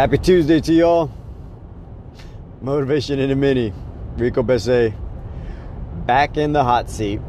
Happy 0.00 0.16
Tuesday 0.16 0.60
to 0.60 0.72
y'all. 0.72 1.10
Motivation 2.62 3.18
in 3.18 3.30
a 3.30 3.36
mini. 3.36 3.70
Rico 4.16 4.42
Besse 4.42 4.94
back 6.06 6.38
in 6.38 6.54
the 6.54 6.64
hot 6.64 6.88
seat. 6.88 7.20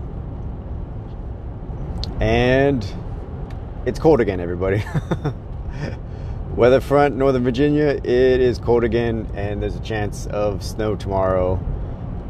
And 2.21 2.81
it's 3.85 3.99
cold 3.99 4.21
again, 4.21 4.39
everybody. 4.39 4.81
Weather 6.55 6.79
front, 6.79 7.17
Northern 7.17 7.43
Virginia, 7.43 7.87
it 7.87 8.05
is 8.39 8.57
cold 8.57 8.85
again, 8.85 9.29
and 9.35 9.61
there's 9.61 9.75
a 9.75 9.81
chance 9.81 10.27
of 10.27 10.63
snow 10.63 10.95
tomorrow. 10.95 11.59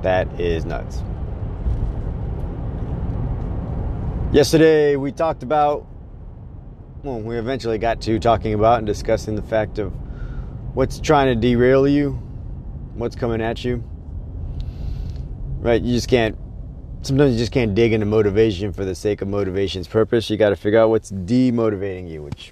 That 0.01 0.27
is 0.39 0.65
nuts. 0.65 1.03
Yesterday, 4.34 4.95
we 4.95 5.12
talked 5.12 5.43
about, 5.43 5.85
well, 7.03 7.20
we 7.20 7.37
eventually 7.37 7.77
got 7.77 8.01
to 8.01 8.17
talking 8.17 8.55
about 8.55 8.79
and 8.79 8.87
discussing 8.87 9.35
the 9.35 9.43
fact 9.43 9.77
of 9.77 9.93
what's 10.73 10.99
trying 10.99 11.27
to 11.27 11.35
derail 11.35 11.88
you, 11.88 12.11
what's 12.95 13.16
coming 13.16 13.41
at 13.41 13.63
you. 13.63 13.84
Right? 15.59 15.81
You 15.81 15.93
just 15.93 16.07
can't, 16.07 16.38
sometimes 17.02 17.34
you 17.34 17.39
just 17.39 17.52
can't 17.52 17.75
dig 17.75 17.93
into 17.93 18.05
motivation 18.05 18.73
for 18.73 18.85
the 18.85 18.95
sake 18.95 19.21
of 19.21 19.27
motivation's 19.27 19.88
purpose. 19.88 20.29
You 20.29 20.38
got 20.38 20.49
to 20.49 20.55
figure 20.55 20.79
out 20.79 20.89
what's 20.89 21.12
demotivating 21.12 22.09
you, 22.09 22.23
which 22.23 22.52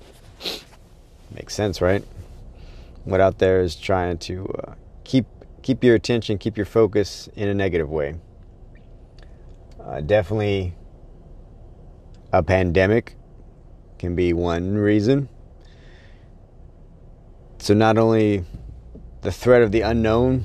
makes 1.34 1.56
sense, 1.56 1.82
right? 1.82 2.04
What 3.06 3.22
out 3.22 3.40
there 3.40 3.62
is 3.62 3.76
trying 3.76 4.18
to 4.20 4.46
uh, 4.48 4.74
keep 5.04 5.26
keep 5.64 5.84
your 5.84 5.96
attention, 5.96 6.38
keep 6.38 6.58
your 6.58 6.66
focus 6.66 7.30
in 7.36 7.48
a 7.48 7.54
negative 7.54 7.90
way. 7.90 8.16
Uh, 9.80 10.02
definitely, 10.02 10.74
a 12.32 12.44
pandemic 12.44 13.16
can 13.98 14.16
be 14.16 14.34
one 14.34 14.76
reason. 14.76 15.30
So 17.60 17.74
not 17.74 17.98
only 17.98 18.46
the 19.22 19.32
threat 19.32 19.62
of 19.62 19.72
the 19.72 19.82
unknown, 19.82 20.44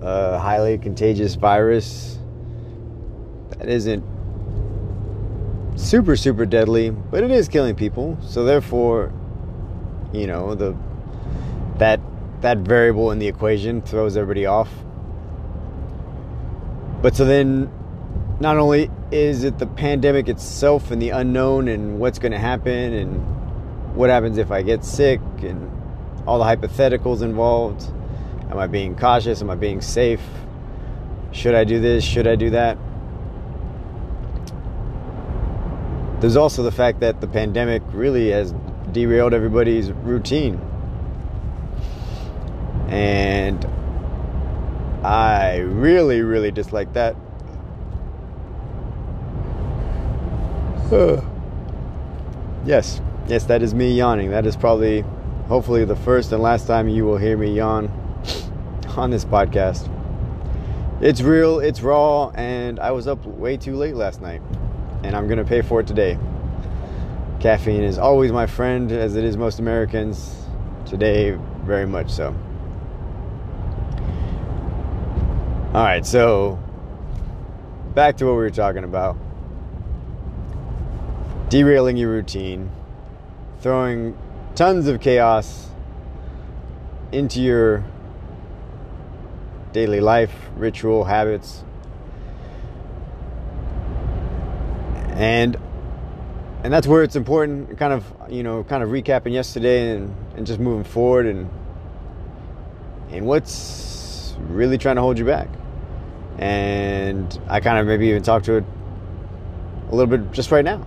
a 0.00 0.38
highly 0.38 0.78
contagious 0.78 1.34
virus 1.34 2.18
that 3.50 3.68
isn't 3.68 4.04
super 5.76 6.14
super 6.14 6.46
deadly, 6.46 6.90
but 6.90 7.24
it 7.24 7.30
is 7.30 7.48
killing 7.48 7.74
people. 7.74 8.16
So 8.22 8.44
therefore, 8.44 9.12
you 10.12 10.26
know, 10.26 10.54
the 10.54 10.76
that 11.78 12.00
that 12.40 12.58
variable 12.58 13.10
in 13.10 13.18
the 13.18 13.26
equation 13.26 13.82
throws 13.82 14.16
everybody 14.16 14.46
off. 14.46 14.70
But 17.02 17.16
so 17.16 17.24
then 17.24 17.70
not 18.38 18.56
only 18.58 18.90
is 19.10 19.42
it 19.42 19.58
the 19.58 19.66
pandemic 19.66 20.28
itself 20.28 20.92
and 20.92 21.02
the 21.02 21.10
unknown 21.10 21.66
and 21.68 21.98
what's 21.98 22.18
going 22.18 22.32
to 22.32 22.38
happen 22.38 22.92
and 22.94 23.96
what 23.96 24.08
happens 24.08 24.38
if 24.38 24.50
I 24.50 24.62
get 24.62 24.84
sick 24.84 25.20
and 25.42 25.69
all 26.26 26.38
the 26.38 26.44
hypotheticals 26.44 27.22
involved. 27.22 27.90
Am 28.50 28.58
I 28.58 28.66
being 28.66 28.96
cautious? 28.96 29.40
Am 29.42 29.50
I 29.50 29.54
being 29.54 29.80
safe? 29.80 30.20
Should 31.32 31.54
I 31.54 31.64
do 31.64 31.80
this? 31.80 32.02
Should 32.04 32.26
I 32.26 32.34
do 32.34 32.50
that? 32.50 32.76
There's 36.20 36.36
also 36.36 36.62
the 36.62 36.72
fact 36.72 37.00
that 37.00 37.20
the 37.20 37.26
pandemic 37.26 37.82
really 37.92 38.30
has 38.30 38.54
derailed 38.92 39.32
everybody's 39.32 39.90
routine. 39.92 40.60
And 42.88 43.64
I 45.02 45.58
really, 45.58 46.20
really 46.20 46.50
dislike 46.50 46.92
that. 46.92 47.16
yes, 52.66 53.00
yes, 53.28 53.44
that 53.44 53.62
is 53.62 53.74
me 53.74 53.96
yawning. 53.96 54.30
That 54.30 54.44
is 54.44 54.56
probably, 54.56 55.04
hopefully, 55.50 55.84
the 55.84 55.96
first 55.96 56.30
and 56.30 56.40
last 56.40 56.68
time 56.68 56.88
you 56.88 57.04
will 57.04 57.16
hear 57.16 57.36
me 57.36 57.52
yawn 57.52 57.90
on 58.96 59.10
this 59.10 59.24
podcast. 59.24 59.90
It's 61.02 61.20
real, 61.22 61.58
it's 61.58 61.82
raw, 61.82 62.30
and 62.36 62.78
I 62.78 62.92
was 62.92 63.08
up 63.08 63.26
way 63.26 63.56
too 63.56 63.74
late 63.74 63.96
last 63.96 64.22
night, 64.22 64.40
and 65.02 65.16
I'm 65.16 65.26
gonna 65.26 65.44
pay 65.44 65.60
for 65.60 65.80
it 65.80 65.88
today. 65.88 66.16
Caffeine 67.40 67.82
is 67.82 67.98
always 67.98 68.30
my 68.30 68.46
friend, 68.46 68.92
as 68.92 69.16
it 69.16 69.24
is 69.24 69.36
most 69.36 69.58
Americans. 69.58 70.36
Today, 70.86 71.36
very 71.64 71.86
much 71.86 72.10
so. 72.10 72.28
All 75.74 75.82
right, 75.82 76.06
so 76.06 76.60
back 77.96 78.16
to 78.18 78.26
what 78.26 78.32
we 78.32 78.38
were 78.38 78.50
talking 78.50 78.84
about 78.84 79.16
derailing 81.48 81.96
your 81.96 82.10
routine, 82.10 82.70
throwing 83.60 84.16
tons 84.54 84.88
of 84.88 85.00
chaos 85.00 85.68
into 87.12 87.40
your 87.40 87.84
daily 89.72 90.00
life, 90.00 90.34
ritual, 90.56 91.04
habits. 91.04 91.64
And 95.10 95.56
and 96.62 96.72
that's 96.72 96.86
where 96.86 97.02
it's 97.02 97.16
important 97.16 97.78
kind 97.78 97.92
of 97.92 98.04
you 98.28 98.42
know 98.42 98.64
kind 98.64 98.82
of 98.82 98.90
recapping 98.90 99.32
yesterday 99.32 99.96
and, 99.96 100.14
and 100.36 100.46
just 100.46 100.60
moving 100.60 100.84
forward 100.84 101.26
and 101.26 101.48
and 103.10 103.26
what's 103.26 104.34
really 104.48 104.78
trying 104.78 104.96
to 104.96 105.02
hold 105.02 105.18
you 105.18 105.24
back 105.24 105.48
and 106.38 107.40
i 107.48 107.60
kind 107.60 107.78
of 107.78 107.86
maybe 107.86 108.08
even 108.08 108.22
talk 108.22 108.42
to 108.42 108.54
it 108.54 108.64
a 109.90 109.94
little 109.94 110.18
bit 110.18 110.32
just 110.32 110.50
right 110.50 110.64
now 110.64 110.86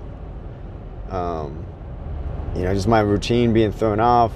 um, 1.09 1.65
you 2.55 2.63
know 2.63 2.73
just 2.73 2.87
my 2.87 2.99
routine 2.99 3.53
being 3.53 3.71
thrown 3.71 3.99
off 3.99 4.31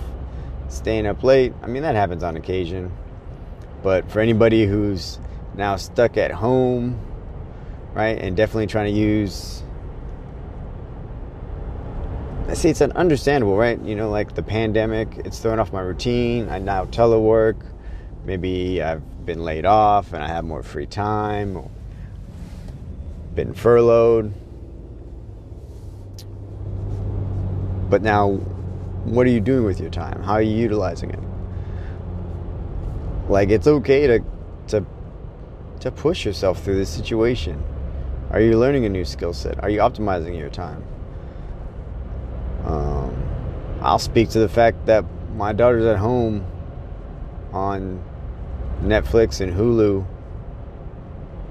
staying 0.70 1.06
up 1.06 1.24
late 1.24 1.54
i 1.62 1.68
mean 1.68 1.84
that 1.84 1.96
happens 1.96 2.24
on 2.24 2.36
occasion 2.36 2.92
but 3.84 4.10
for 4.12 4.20
anybody 4.20 4.66
who's 4.66 5.20
now 5.56 5.76
stuck 5.76 6.18
at 6.18 6.32
home 6.32 7.00
right 7.94 8.20
and 8.20 8.36
definitely 8.36 8.68
trying 8.68 8.94
to 8.94 9.00
use 9.00 9.64
I 12.50 12.54
see 12.54 12.70
it's 12.70 12.80
an 12.80 12.94
understandable, 12.94 13.58
right? 13.58 13.78
You 13.82 13.96
know, 13.96 14.10
like 14.10 14.34
the 14.34 14.42
pandemic, 14.42 15.18
it's 15.26 15.38
thrown 15.38 15.60
off 15.60 15.74
my 15.74 15.82
routine. 15.82 16.48
I 16.48 16.60
now 16.60 16.86
telework. 16.86 17.58
Maybe 18.24 18.82
I've 18.82 19.26
been 19.26 19.44
laid 19.44 19.66
off 19.66 20.14
and 20.14 20.24
I 20.24 20.30
have 20.30 20.46
more 20.46 20.64
free 20.64 20.86
time. 20.86 21.70
Been 23.36 23.54
furloughed. 23.54 24.34
But 27.90 28.02
now, 28.02 28.32
what 29.06 29.26
are 29.26 29.30
you 29.30 29.40
doing 29.40 29.64
with 29.64 29.80
your 29.80 29.90
time? 29.90 30.22
How 30.22 30.34
are 30.34 30.42
you 30.42 30.56
utilizing 30.56 31.12
it? 31.12 31.20
Like 33.30 33.50
it's 33.50 33.68
okay 33.68 34.08
to 34.08 34.20
to 34.68 34.86
to 35.80 35.92
push 35.92 36.26
yourself 36.26 36.64
through 36.64 36.76
this 36.76 36.90
situation. 36.90 37.64
Are 38.32 38.42
you 38.42 38.58
learning 38.58 38.86
a 38.86 38.90
new 38.90 39.06
skill 39.06 39.34
set? 39.34 39.64
Are 39.64 39.70
you 39.70 39.80
optimizing 39.80 40.38
your 40.38 40.50
time? 40.50 40.84
Um, 42.66 43.16
I'll 43.82 44.00
speak 44.00 44.30
to 44.32 44.40
the 44.40 44.50
fact 44.50 44.86
that 44.88 45.06
my 45.36 45.54
daughter's 45.54 45.86
at 45.86 45.98
home 45.98 46.46
on 47.54 48.04
Netflix 48.82 49.40
and 49.40 49.54
Hulu, 49.54 50.06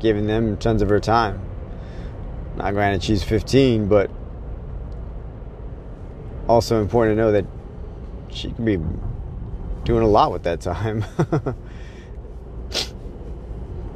giving 0.00 0.26
them 0.26 0.56
tons 0.58 0.82
of 0.82 0.91
her 0.91 1.00
time. 1.00 1.41
Now, 2.56 2.70
granted, 2.72 3.03
she's 3.03 3.22
15, 3.22 3.88
but 3.88 4.10
also 6.49 6.81
important 6.81 7.17
to 7.17 7.23
know 7.23 7.33
that 7.33 7.45
she 8.31 8.51
can 8.51 8.65
be 8.65 8.77
doing 9.84 10.03
a 10.03 10.09
lot 10.09 10.33
with 10.33 10.45
that 10.45 10.60
time. 10.60 11.04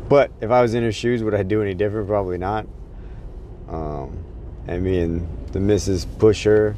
but 0.09 0.31
if 0.41 0.51
I 0.51 0.63
was 0.63 0.75
in 0.75 0.83
her 0.83 0.93
shoes, 0.93 1.23
would 1.23 1.35
I 1.35 1.43
do 1.43 1.63
any 1.63 1.75
different? 1.75 2.09
Probably 2.09 2.39
not. 2.39 2.67
Um, 3.69 4.25
and 4.67 4.83
me 4.83 5.01
and 5.01 5.29
the 5.53 5.61
missus 5.61 6.05
push 6.05 6.45
her 6.45 6.77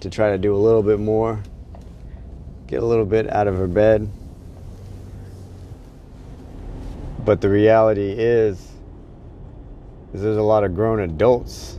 to 0.00 0.10
try 0.10 0.30
to 0.30 0.38
do 0.38 0.54
a 0.54 0.58
little 0.58 0.82
bit 0.82 1.00
more, 1.00 1.42
get 2.66 2.82
a 2.82 2.86
little 2.86 3.04
bit 3.04 3.32
out 3.32 3.46
of 3.46 3.56
her 3.56 3.66
bed. 3.66 4.08
But 7.24 7.40
the 7.40 7.48
reality 7.48 8.10
is, 8.10 8.58
is 10.14 10.22
there's 10.22 10.36
a 10.36 10.42
lot 10.42 10.64
of 10.64 10.74
grown 10.74 11.00
adults 11.00 11.77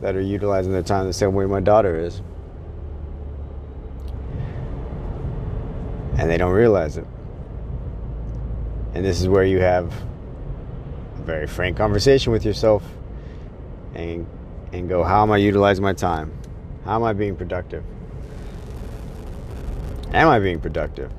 that 0.00 0.16
are 0.16 0.20
utilizing 0.20 0.72
their 0.72 0.82
time 0.82 1.06
the 1.06 1.12
same 1.12 1.34
way 1.34 1.46
my 1.46 1.60
daughter 1.60 1.98
is. 1.98 2.22
And 6.16 6.30
they 6.30 6.36
don't 6.36 6.52
realize 6.52 6.96
it. 6.96 7.06
And 8.94 9.04
this 9.04 9.20
is 9.20 9.28
where 9.28 9.44
you 9.44 9.60
have 9.60 9.92
a 11.18 11.22
very 11.22 11.46
frank 11.46 11.76
conversation 11.76 12.32
with 12.32 12.44
yourself 12.44 12.82
and 13.94 14.26
and 14.72 14.88
go, 14.88 15.02
how 15.02 15.22
am 15.22 15.30
I 15.30 15.38
utilizing 15.38 15.82
my 15.82 15.92
time? 15.94 16.32
How 16.84 16.96
am 16.96 17.02
I 17.04 17.12
being 17.12 17.36
productive? 17.36 17.84
Am 20.12 20.28
I 20.28 20.38
being 20.38 20.60
productive? 20.60 21.10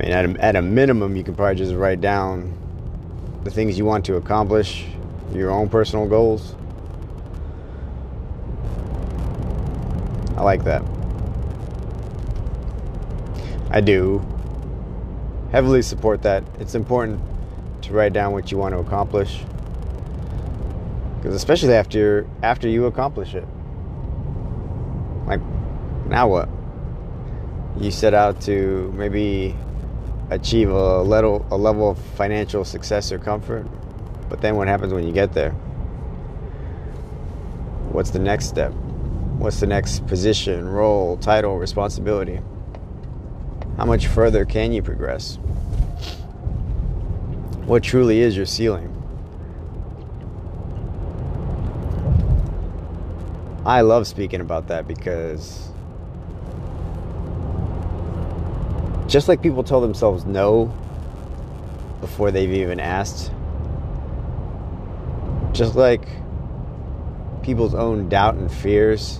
I 0.00 0.02
mean, 0.02 0.12
at 0.12 0.24
a, 0.24 0.44
at 0.44 0.56
a 0.56 0.62
minimum, 0.62 1.14
you 1.14 1.22
can 1.22 1.34
probably 1.34 1.56
just 1.56 1.74
write 1.74 2.00
down 2.00 2.56
the 3.44 3.50
things 3.50 3.76
you 3.76 3.84
want 3.84 4.06
to 4.06 4.16
accomplish, 4.16 4.86
your 5.34 5.50
own 5.50 5.68
personal 5.68 6.06
goals. 6.06 6.54
I 10.38 10.42
like 10.42 10.64
that. 10.64 10.82
I 13.68 13.82
do 13.82 14.24
heavily 15.52 15.82
support 15.82 16.22
that. 16.22 16.44
It's 16.58 16.74
important 16.74 17.20
to 17.82 17.92
write 17.92 18.14
down 18.14 18.32
what 18.32 18.50
you 18.50 18.56
want 18.56 18.74
to 18.74 18.78
accomplish. 18.78 19.42
Because 21.16 21.34
especially 21.34 21.74
after 21.74 22.26
after 22.42 22.68
you 22.68 22.86
accomplish 22.86 23.34
it. 23.34 23.46
Like 25.26 25.42
now 26.06 26.26
what? 26.28 26.48
You 27.78 27.90
set 27.90 28.14
out 28.14 28.40
to 28.42 28.90
maybe 28.96 29.54
achieve 30.30 30.70
a 30.70 31.02
level 31.02 31.44
a 31.50 31.56
level 31.56 31.90
of 31.90 31.98
financial 31.98 32.64
success 32.64 33.12
or 33.12 33.18
comfort, 33.18 33.66
but 34.28 34.40
then 34.40 34.56
what 34.56 34.68
happens 34.68 34.92
when 34.92 35.06
you 35.06 35.12
get 35.12 35.32
there? 35.32 35.50
What's 37.92 38.10
the 38.10 38.20
next 38.20 38.46
step? 38.46 38.72
What's 38.72 39.58
the 39.58 39.66
next 39.66 40.06
position, 40.06 40.68
role, 40.68 41.16
title, 41.16 41.58
responsibility? 41.58 42.40
How 43.76 43.84
much 43.84 44.06
further 44.06 44.44
can 44.44 44.72
you 44.72 44.82
progress? 44.82 45.36
What 47.64 47.82
truly 47.82 48.20
is 48.20 48.36
your 48.36 48.46
ceiling? 48.46 48.96
I 53.64 53.80
love 53.82 54.06
speaking 54.06 54.40
about 54.40 54.68
that 54.68 54.86
because 54.86 55.69
just 59.10 59.26
like 59.26 59.42
people 59.42 59.64
tell 59.64 59.80
themselves 59.80 60.24
no 60.24 60.66
before 62.00 62.30
they've 62.30 62.52
even 62.52 62.78
asked, 62.78 63.32
just 65.52 65.74
like 65.74 66.06
people's 67.42 67.74
own 67.74 68.08
doubt 68.08 68.36
and 68.36 68.52
fears 68.52 69.18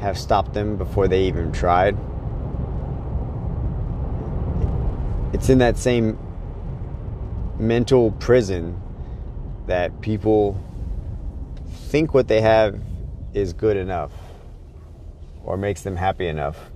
have 0.00 0.18
stopped 0.18 0.52
them 0.52 0.76
before 0.76 1.06
they 1.06 1.22
even 1.22 1.52
tried. 1.52 1.96
It's 5.32 5.48
in 5.48 5.58
that 5.58 5.78
same 5.78 6.18
mental 7.60 8.10
prison 8.10 8.82
that 9.68 10.00
people 10.00 10.60
think 11.84 12.14
what 12.14 12.26
they 12.26 12.40
have 12.40 12.80
is 13.32 13.52
good 13.52 13.76
enough 13.76 14.10
or 15.44 15.56
makes 15.56 15.82
them 15.82 15.94
happy 15.94 16.26
enough. 16.26 16.71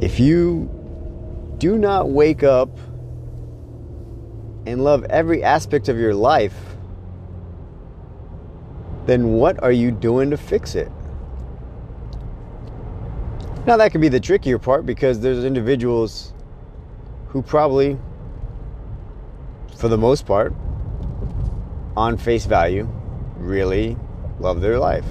If 0.00 0.20
you 0.20 0.70
do 1.58 1.76
not 1.76 2.08
wake 2.10 2.44
up 2.44 2.70
and 4.64 4.84
love 4.84 5.04
every 5.04 5.42
aspect 5.42 5.88
of 5.88 5.98
your 5.98 6.14
life, 6.14 6.54
then 9.06 9.32
what 9.32 9.60
are 9.62 9.72
you 9.72 9.90
doing 9.90 10.30
to 10.30 10.36
fix 10.36 10.76
it? 10.76 10.92
Now, 13.66 13.76
that 13.76 13.90
could 13.90 14.00
be 14.00 14.08
the 14.08 14.20
trickier 14.20 14.58
part 14.58 14.86
because 14.86 15.20
there's 15.20 15.44
individuals 15.44 16.32
who 17.26 17.42
probably, 17.42 17.98
for 19.76 19.88
the 19.88 19.98
most 19.98 20.26
part, 20.26 20.54
on 21.96 22.16
face 22.16 22.46
value, 22.46 22.88
really 23.36 23.96
love 24.38 24.60
their 24.60 24.78
life. 24.78 25.04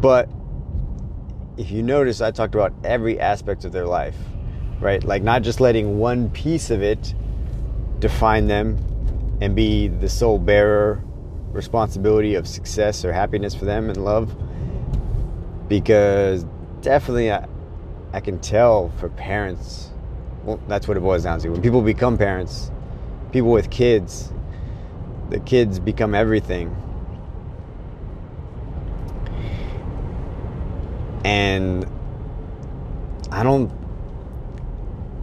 But 0.00 0.28
if 1.56 1.70
you 1.70 1.82
notice, 1.82 2.20
I 2.20 2.30
talked 2.30 2.54
about 2.54 2.72
every 2.84 3.18
aspect 3.18 3.64
of 3.64 3.72
their 3.72 3.86
life, 3.86 4.16
right? 4.80 5.02
Like 5.02 5.22
not 5.22 5.42
just 5.42 5.60
letting 5.60 5.98
one 5.98 6.30
piece 6.30 6.70
of 6.70 6.82
it 6.82 7.14
define 7.98 8.46
them 8.46 8.78
and 9.40 9.54
be 9.54 9.88
the 9.88 10.08
sole 10.08 10.38
bearer 10.38 11.02
responsibility 11.52 12.34
of 12.34 12.46
success 12.46 13.04
or 13.04 13.12
happiness 13.12 13.54
for 13.54 13.64
them 13.64 13.88
and 13.88 14.04
love. 14.04 14.36
Because 15.68 16.44
definitely, 16.82 17.32
I, 17.32 17.46
I 18.12 18.20
can 18.20 18.38
tell 18.38 18.90
for 18.98 19.08
parents, 19.08 19.90
well, 20.44 20.60
that's 20.68 20.86
what 20.86 20.96
it 20.96 21.00
boils 21.00 21.24
down 21.24 21.40
to. 21.40 21.48
When 21.48 21.62
people 21.62 21.80
become 21.82 22.18
parents, 22.18 22.70
people 23.32 23.50
with 23.50 23.70
kids, 23.70 24.32
the 25.30 25.40
kids 25.40 25.78
become 25.78 26.14
everything. 26.14 26.74
And 31.26 31.84
I 33.32 33.42
don't 33.42 33.68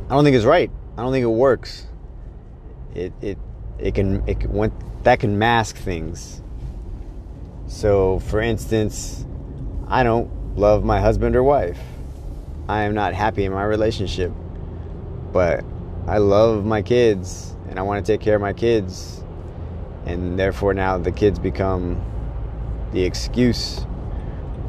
I 0.10 0.16
don't 0.16 0.26
think 0.26 0.36
it's 0.36 0.44
right. 0.44 0.70
I 0.98 1.02
don't 1.02 1.14
think 1.14 1.24
it 1.24 1.28
works. 1.28 1.88
It 2.94 3.14
it 3.22 3.38
it 3.80 3.96
can 3.96 4.28
it 4.28 4.42
can, 4.42 4.74
that 5.04 5.22
can 5.22 5.40
mask 5.40 5.78
things. 5.78 6.42
So, 7.68 8.20
for 8.20 8.42
instance, 8.42 9.26
I 9.88 10.04
don't 10.04 10.58
love 10.58 10.84
my 10.84 11.00
husband 11.00 11.38
or 11.38 11.44
wife. 11.44 11.80
I 12.68 12.82
am 12.82 12.94
not 12.94 13.14
happy 13.14 13.46
in 13.46 13.54
my 13.54 13.64
relationship, 13.64 14.34
but 15.32 15.64
I 16.06 16.18
love 16.18 16.66
my 16.66 16.82
kids 16.82 17.56
and 17.70 17.80
I 17.80 17.82
want 17.82 18.06
to 18.06 18.12
take 18.12 18.20
care 18.20 18.36
of 18.36 18.42
my 18.42 18.52
kids. 18.52 19.24
And 20.06 20.38
therefore, 20.38 20.74
now 20.74 20.98
the 20.98 21.14
kids 21.14 21.40
become 21.40 22.04
the 22.92 23.04
excuse 23.06 23.86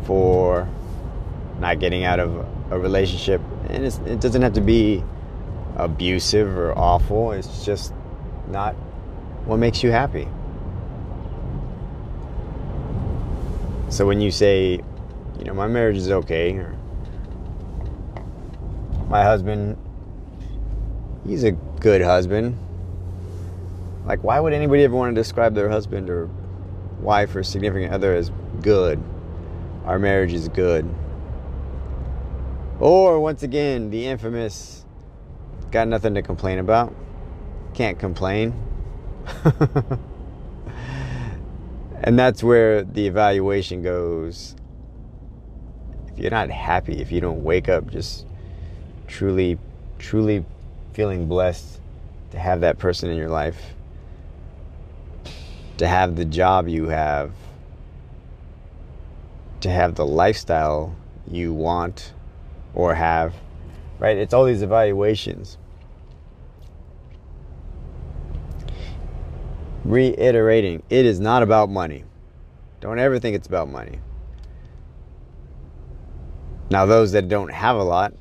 for 0.04 0.68
not 1.58 1.78
getting 1.78 2.04
out 2.04 2.20
of 2.20 2.46
a 2.70 2.78
relationship. 2.78 3.40
And 3.68 3.84
it 3.84 4.20
doesn't 4.20 4.42
have 4.42 4.54
to 4.54 4.60
be 4.60 5.02
abusive 5.76 6.56
or 6.56 6.76
awful, 6.78 7.32
it's 7.32 7.64
just 7.64 7.92
not 8.48 8.74
what 9.46 9.56
makes 9.56 9.82
you 9.82 9.90
happy. 9.90 10.28
So 13.88 14.06
when 14.06 14.20
you 14.20 14.30
say, 14.30 14.80
you 15.38 15.44
know, 15.44 15.54
my 15.54 15.66
marriage 15.66 15.96
is 15.96 16.10
okay, 16.10 16.52
or 16.54 16.76
my 19.08 19.22
husband, 19.22 19.76
he's 21.26 21.44
a 21.44 21.52
good 21.52 22.02
husband. 22.02 22.58
Like, 24.04 24.22
why 24.24 24.40
would 24.40 24.52
anybody 24.52 24.82
ever 24.82 24.94
want 24.94 25.14
to 25.14 25.20
describe 25.20 25.54
their 25.54 25.68
husband 25.68 26.10
or 26.10 26.28
wife 27.00 27.34
or 27.36 27.42
significant 27.42 27.92
other 27.92 28.14
as 28.14 28.30
good? 28.62 29.02
Our 29.84 29.98
marriage 29.98 30.32
is 30.32 30.48
good. 30.48 30.92
Or, 32.80 33.20
once 33.20 33.42
again, 33.42 33.90
the 33.90 34.06
infamous 34.06 34.84
got 35.70 35.88
nothing 35.88 36.14
to 36.14 36.22
complain 36.22 36.58
about. 36.58 36.94
Can't 37.72 37.98
complain. 37.98 38.54
and 42.02 42.18
that's 42.18 42.42
where 42.42 42.82
the 42.82 43.06
evaluation 43.06 43.82
goes. 43.82 44.56
If 46.12 46.18
you're 46.18 46.30
not 46.30 46.50
happy, 46.50 47.00
if 47.00 47.12
you 47.12 47.20
don't 47.20 47.44
wake 47.44 47.68
up 47.68 47.90
just 47.90 48.26
truly, 49.06 49.58
truly 49.98 50.44
feeling 50.92 51.26
blessed 51.26 51.80
to 52.30 52.38
have 52.38 52.60
that 52.62 52.78
person 52.78 53.10
in 53.10 53.16
your 53.16 53.28
life, 53.28 53.74
to 55.78 55.86
have 55.86 56.16
the 56.16 56.24
job 56.24 56.68
you 56.68 56.88
have, 56.88 57.32
to 59.60 59.70
have 59.70 59.94
the 59.94 60.06
lifestyle 60.06 60.94
you 61.28 61.52
want 61.52 62.13
or 62.74 62.94
have, 62.94 63.34
right? 63.98 64.16
It's 64.16 64.34
all 64.34 64.44
these 64.44 64.62
evaluations. 64.62 65.58
Reiterating, 69.84 70.82
it 70.88 71.04
is 71.04 71.20
not 71.20 71.42
about 71.42 71.70
money. 71.70 72.04
Don't 72.80 72.98
ever 72.98 73.18
think 73.18 73.36
it's 73.36 73.46
about 73.46 73.68
money. 73.68 73.98
Now, 76.70 76.86
those 76.86 77.12
that 77.12 77.28
don't 77.28 77.52
have 77.52 77.76
a 77.76 77.82
lot, 77.82 78.14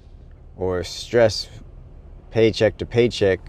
or 0.57 0.83
stress 0.83 1.49
paycheck 2.31 2.77
to 2.77 2.85
paycheck 2.85 3.39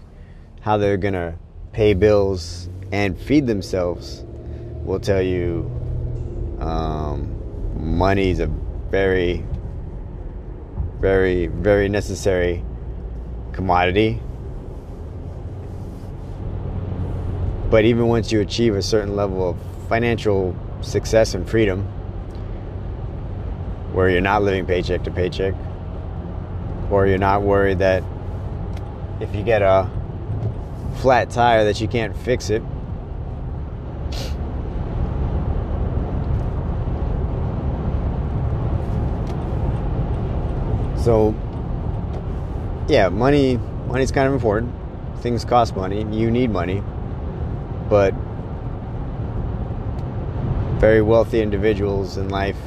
how 0.61 0.77
they're 0.77 0.97
going 0.97 1.13
to 1.13 1.35
pay 1.73 1.93
bills 1.93 2.69
and 2.91 3.19
feed 3.19 3.45
themselves 3.47 4.23
will 4.83 4.99
tell 4.99 5.21
you 5.21 5.69
um, 6.59 7.29
money 7.75 8.29
is 8.29 8.39
a 8.39 8.47
very, 8.89 9.45
very, 10.99 11.47
very 11.47 11.89
necessary 11.89 12.63
commodity. 13.51 14.21
But 17.69 17.85
even 17.85 18.07
once 18.07 18.31
you 18.31 18.41
achieve 18.41 18.75
a 18.75 18.81
certain 18.81 19.15
level 19.15 19.49
of 19.49 19.57
financial 19.89 20.55
success 20.81 21.33
and 21.33 21.49
freedom, 21.49 21.83
where 23.93 24.09
you're 24.09 24.21
not 24.21 24.43
living 24.43 24.65
paycheck 24.65 25.03
to 25.03 25.11
paycheck, 25.11 25.53
or 26.91 27.07
you're 27.07 27.17
not 27.17 27.41
worried 27.41 27.79
that 27.79 28.03
if 29.19 29.33
you 29.33 29.43
get 29.43 29.61
a 29.61 29.89
flat 30.97 31.29
tire 31.29 31.65
that 31.65 31.81
you 31.81 31.87
can't 31.87 32.15
fix 32.15 32.49
it 32.49 32.61
so 41.05 41.35
yeah, 42.87 43.09
money 43.09 43.57
money's 43.85 44.11
kind 44.11 44.27
of 44.27 44.33
important. 44.33 44.73
Things 45.19 45.45
cost 45.45 45.75
money. 45.75 45.99
You 45.99 46.31
need 46.31 46.49
money. 46.49 46.81
But 47.89 48.15
very 50.79 51.03
wealthy 51.03 51.41
individuals 51.41 52.17
in 52.17 52.29
life 52.29 52.57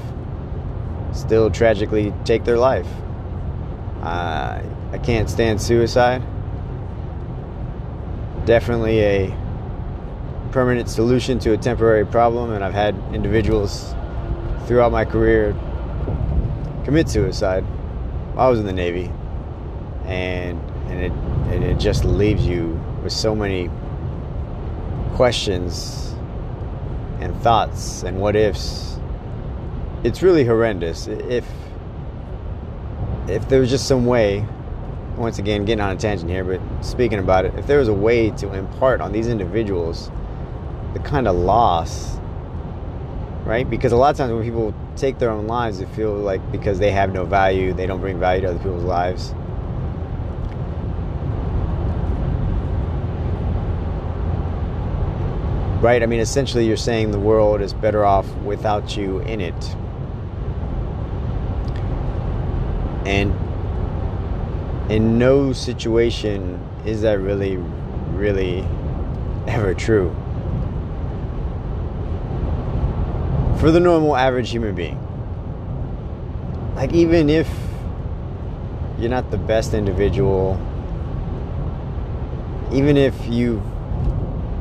still 1.12 1.50
tragically 1.50 2.14
take 2.24 2.44
their 2.44 2.58
life. 2.58 2.86
Uh, 4.02 4.62
I 4.92 4.98
can't 4.98 5.28
stand 5.28 5.60
suicide. 5.60 6.22
Definitely 8.44 9.00
a 9.00 9.36
permanent 10.52 10.88
solution 10.88 11.40
to 11.40 11.54
a 11.54 11.56
temporary 11.56 12.06
problem, 12.06 12.52
and 12.52 12.62
I've 12.62 12.72
had 12.72 12.94
individuals 13.12 13.96
throughout 14.66 14.92
my 14.92 15.04
career 15.04 15.56
commit 16.84 17.08
suicide. 17.08 17.64
I 18.36 18.48
was 18.48 18.60
in 18.60 18.66
the 18.66 18.72
Navy, 18.72 19.10
and 20.04 20.60
and 20.88 21.00
it 21.00 21.12
and 21.52 21.64
it 21.64 21.78
just 21.78 22.04
leaves 22.04 22.46
you 22.46 22.80
with 23.02 23.12
so 23.12 23.34
many 23.34 23.70
questions 25.14 26.14
and 27.20 27.34
thoughts 27.42 28.02
and 28.02 28.20
what 28.20 28.36
ifs. 28.36 28.98
It's 30.04 30.22
really 30.22 30.44
horrendous. 30.44 31.06
If 31.06 31.44
if 33.28 33.48
there 33.48 33.60
was 33.60 33.70
just 33.70 33.86
some 33.86 34.06
way, 34.06 34.46
once 35.16 35.38
again 35.38 35.64
getting 35.64 35.80
on 35.80 35.96
a 35.96 35.98
tangent 35.98 36.30
here, 36.30 36.44
but 36.44 36.60
speaking 36.84 37.18
about 37.18 37.44
it, 37.44 37.54
if 37.56 37.66
there 37.66 37.78
was 37.78 37.88
a 37.88 37.92
way 37.92 38.30
to 38.30 38.54
impart 38.54 39.00
on 39.00 39.12
these 39.12 39.28
individuals 39.28 40.10
the 40.94 41.00
kind 41.00 41.28
of 41.28 41.36
loss, 41.36 42.17
right? 43.48 43.68
Because 43.68 43.92
a 43.92 43.96
lot 43.96 44.10
of 44.10 44.16
times 44.18 44.30
when 44.30 44.44
people 44.44 44.74
take 44.94 45.18
their 45.18 45.30
own 45.30 45.46
lives, 45.46 45.78
they 45.78 45.86
feel 45.86 46.12
like 46.12 46.52
because 46.52 46.78
they 46.78 46.90
have 46.90 47.14
no 47.14 47.24
value, 47.24 47.72
they 47.72 47.86
don't 47.86 47.98
bring 47.98 48.20
value 48.20 48.42
to 48.42 48.48
other 48.48 48.58
people's 48.58 48.84
lives. 48.84 49.32
Right? 55.82 56.02
I 56.02 56.06
mean, 56.06 56.20
essentially, 56.20 56.66
you're 56.66 56.76
saying 56.76 57.10
the 57.10 57.18
world 57.18 57.62
is 57.62 57.72
better 57.72 58.04
off 58.04 58.30
without 58.42 58.98
you 58.98 59.20
in 59.20 59.40
it. 59.40 59.76
And 63.06 63.32
in 64.90 65.18
no 65.18 65.54
situation 65.54 66.62
is 66.84 67.00
that 67.00 67.18
really, 67.18 67.56
really 68.10 68.58
ever 69.46 69.72
true. 69.72 70.14
For 73.60 73.70
the 73.72 73.80
normal, 73.80 74.16
average 74.16 74.50
human 74.50 74.74
being. 74.74 74.98
Like, 76.76 76.92
even 76.92 77.28
if 77.28 77.48
you're 78.98 79.10
not 79.10 79.30
the 79.30 79.38
best 79.38 79.74
individual, 79.74 80.60
even 82.72 82.96
if 82.96 83.14
you 83.26 83.62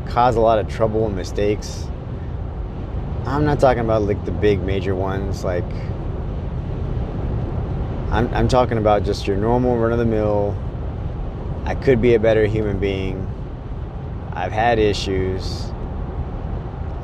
cause 0.08 0.36
a 0.36 0.42
lot 0.42 0.58
of 0.58 0.68
trouble 0.68 1.06
and 1.06 1.16
mistakes, 1.16 1.88
I'm 3.25 3.46
not 3.46 3.60
talking 3.60 3.84
about 3.84 4.04
like 4.04 4.24
the 4.25 4.32
big 4.32 4.62
major 4.63 4.96
ones, 4.96 5.44
like 5.44 5.70
I'm, 8.10 8.34
I'm 8.34 8.48
talking 8.48 8.77
about 8.77 9.04
just 9.04 9.27
your 9.27 9.36
normal 9.36 9.77
run 9.77 9.92
of 9.92 10.00
the 10.00 10.06
mill. 10.06 10.58
I 11.66 11.75
could 11.75 12.01
be 12.01 12.16
a 12.16 12.20
better 12.20 12.46
human 12.46 12.80
being. 12.80 13.27
I've 14.32 14.54
had 14.54 14.80
issues. 14.80 15.66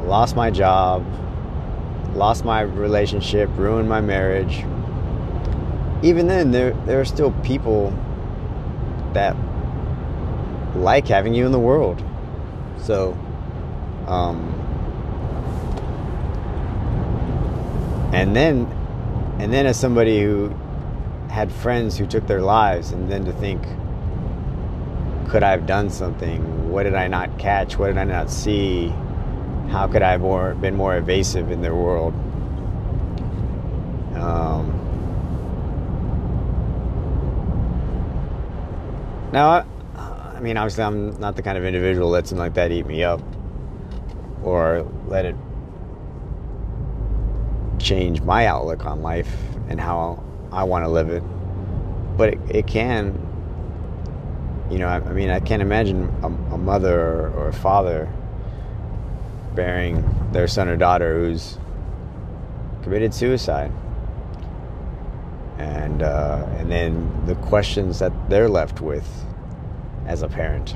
Lost 0.05 0.35
my 0.35 0.49
job. 0.49 1.05
Lost 2.15 2.45
my 2.45 2.61
relationship. 2.61 3.49
Ruined 3.55 3.89
my 3.89 4.01
marriage. 4.01 4.65
Even 6.03 6.27
then, 6.27 6.51
there, 6.51 6.71
there 6.85 6.99
are 6.99 7.05
still 7.05 7.31
people 7.43 7.91
that 9.13 9.35
like 10.75 11.07
having 11.07 11.33
you 11.33 11.45
in 11.45 11.51
the 11.51 11.59
world. 11.59 12.03
So, 12.77 13.13
um, 14.07 14.49
and 18.13 18.35
then, 18.35 18.65
and 19.39 19.53
then 19.53 19.65
as 19.65 19.79
somebody 19.79 20.21
who 20.21 20.53
had 21.29 21.51
friends 21.51 21.97
who 21.97 22.05
took 22.05 22.27
their 22.27 22.41
lives, 22.41 22.91
and 22.91 23.09
then 23.09 23.25
to 23.25 23.33
think, 23.33 23.63
could 25.29 25.41
I 25.41 25.51
have 25.51 25.65
done 25.65 25.89
something? 25.89 26.69
What 26.69 26.83
did 26.83 26.95
I 26.95 27.07
not 27.07 27.39
catch? 27.39 27.77
What 27.79 27.87
did 27.87 27.97
I 27.97 28.03
not 28.03 28.29
see? 28.29 28.93
How 29.69 29.87
could 29.87 30.01
I 30.01 30.11
have 30.11 30.21
more, 30.21 30.53
been 30.55 30.75
more 30.75 30.97
evasive 30.97 31.51
in 31.51 31.61
their 31.61 31.75
world? 31.75 32.13
Um, 34.15 34.79
now, 39.33 39.49
I, 39.49 39.65
I 40.35 40.39
mean, 40.39 40.57
obviously, 40.57 40.83
I'm 40.83 41.19
not 41.19 41.35
the 41.35 41.41
kind 41.41 41.57
of 41.57 41.65
individual 41.65 42.11
that's 42.11 42.29
something 42.29 42.43
like 42.43 42.53
that 42.53 42.71
eat 42.71 42.85
me 42.85 43.03
up 43.03 43.21
or 44.43 44.85
let 45.07 45.25
it 45.25 45.35
change 47.79 48.21
my 48.21 48.45
outlook 48.45 48.85
on 48.85 49.01
life 49.01 49.35
and 49.69 49.79
how 49.79 50.23
I 50.51 50.63
want 50.63 50.85
to 50.85 50.89
live 50.89 51.09
it. 51.09 51.23
But 52.17 52.33
it, 52.33 52.39
it 52.49 52.67
can, 52.67 53.19
you 54.69 54.77
know, 54.77 54.87
I, 54.87 54.95
I, 54.97 55.13
mean, 55.13 55.29
I 55.29 55.39
can't 55.39 55.61
imagine 55.61 56.03
a, 56.21 56.27
a 56.27 56.57
mother 56.57 57.29
or, 57.29 57.47
a 57.47 57.53
father 57.53 58.11
bearing 59.55 60.03
their 60.31 60.47
son 60.47 60.67
or 60.67 60.77
daughter 60.77 61.19
who's 61.19 61.57
committed 62.83 63.13
suicide. 63.13 63.71
And, 65.57 66.01
uh, 66.01 66.45
and 66.57 66.71
then 66.71 67.25
the 67.25 67.35
questions 67.35 67.99
that 67.99 68.11
they're 68.29 68.49
left 68.49 68.81
with 68.81 69.07
as 70.05 70.21
a 70.21 70.27
parent. 70.27 70.75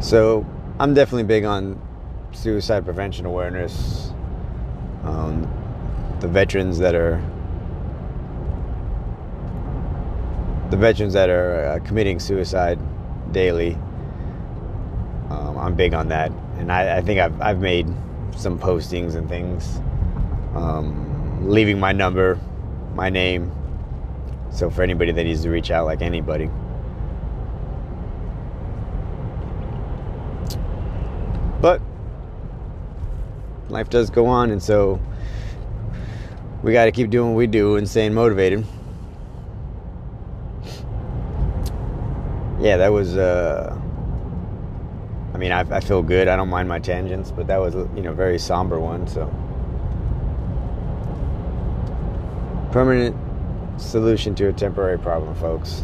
So 0.00 0.46
I'm 0.78 0.94
definitely 0.94 1.24
big 1.24 1.44
on 1.44 1.80
suicide 2.32 2.84
prevention 2.84 3.26
awareness, 3.26 4.12
um, 5.04 5.42
the 6.20 6.28
veterans 6.28 6.78
that 6.78 6.94
are 6.94 7.22
the 10.70 10.76
veterans 10.76 11.12
that 11.14 11.28
are 11.28 11.66
uh, 11.66 11.78
committing 11.86 12.20
suicide 12.20 12.78
daily. 13.32 13.74
Um, 15.28 15.58
I'm 15.58 15.74
big 15.74 15.94
on 15.94 16.08
that, 16.08 16.30
and 16.58 16.70
I, 16.72 16.98
I, 16.98 17.02
think 17.02 17.20
I've 17.20 17.40
I've 17.40 17.60
made 17.60 17.86
some 18.36 18.58
postings 18.58 19.16
and 19.16 19.28
things, 19.28 19.80
um, 20.54 21.48
leaving 21.48 21.78
my 21.78 21.92
number, 21.92 22.38
my 22.94 23.10
name. 23.10 23.52
So 24.52 24.70
for 24.70 24.82
anybody 24.82 25.12
that 25.12 25.24
needs 25.24 25.42
to 25.42 25.50
reach 25.50 25.70
out, 25.70 25.86
like 25.86 26.02
anybody. 26.02 26.50
But 31.60 31.82
life 33.68 33.90
does 33.90 34.08
go 34.08 34.26
on, 34.26 34.50
and 34.50 34.62
so 34.62 35.00
we 36.62 36.72
got 36.72 36.86
to 36.86 36.92
keep 36.92 37.10
doing 37.10 37.30
what 37.30 37.38
we 37.38 37.46
do 37.46 37.76
and 37.76 37.88
staying 37.88 38.14
motivated. 38.14 38.64
Yeah, 42.60 42.76
that 42.76 42.92
was. 42.92 43.16
Uh, 43.16 43.76
I 45.32 45.38
mean, 45.38 45.52
I, 45.52 45.60
I 45.60 45.80
feel 45.80 46.02
good. 46.02 46.28
I 46.28 46.36
don't 46.36 46.50
mind 46.50 46.68
my 46.68 46.78
tangents, 46.78 47.30
but 47.30 47.46
that 47.46 47.58
was 47.58 47.74
you 47.74 48.02
know 48.02 48.12
very 48.12 48.38
somber 48.38 48.78
one. 48.78 49.06
So 49.08 49.32
permanent 52.70 53.16
solution 53.80 54.34
to 54.36 54.48
a 54.48 54.52
temporary 54.52 54.98
problem, 54.98 55.34
folks. 55.36 55.82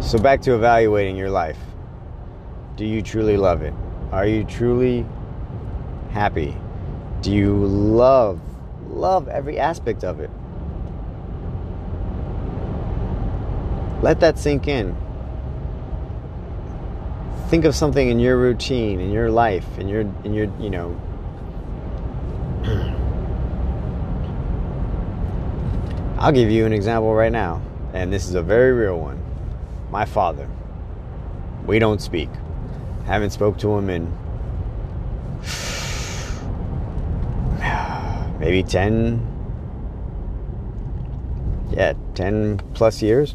So, 0.00 0.18
back 0.18 0.42
to 0.42 0.54
evaluating 0.54 1.16
your 1.16 1.30
life. 1.30 1.58
Do 2.76 2.84
you 2.84 3.02
truly 3.02 3.36
love 3.36 3.62
it? 3.62 3.72
Are 4.12 4.26
you 4.26 4.44
truly 4.44 5.06
happy? 6.10 6.56
Do 7.22 7.32
you 7.32 7.54
love, 7.56 8.40
love 8.94 9.28
every 9.28 9.58
aspect 9.58 10.04
of 10.04 10.20
it? 10.20 10.30
Let 14.02 14.20
that 14.20 14.38
sink 14.38 14.68
in. 14.68 14.96
Think 17.48 17.64
of 17.64 17.74
something 17.74 18.08
in 18.08 18.18
your 18.18 18.36
routine, 18.36 19.00
in 19.00 19.10
your 19.10 19.30
life, 19.30 19.66
in 19.78 19.88
your, 19.88 20.02
in 20.24 20.34
your, 20.34 20.52
you 20.58 20.70
know, 20.70 21.00
I'll 26.18 26.32
give 26.32 26.50
you 26.50 26.66
an 26.66 26.72
example 26.72 27.14
right 27.14 27.32
now, 27.32 27.62
and 27.92 28.12
this 28.12 28.28
is 28.28 28.34
a 28.34 28.42
very 28.42 28.72
real 28.72 28.98
one 28.98 29.24
my 29.94 30.04
father. 30.04 30.48
We 31.66 31.78
don't 31.78 32.02
speak. 32.02 32.28
Haven't 33.06 33.30
spoke 33.30 33.58
to 33.58 33.78
him 33.78 33.88
in 33.88 34.12
maybe 38.44 38.62
10 38.62 39.34
yeah, 41.70 41.94
10 42.14 42.58
plus 42.74 43.00
years. 43.00 43.34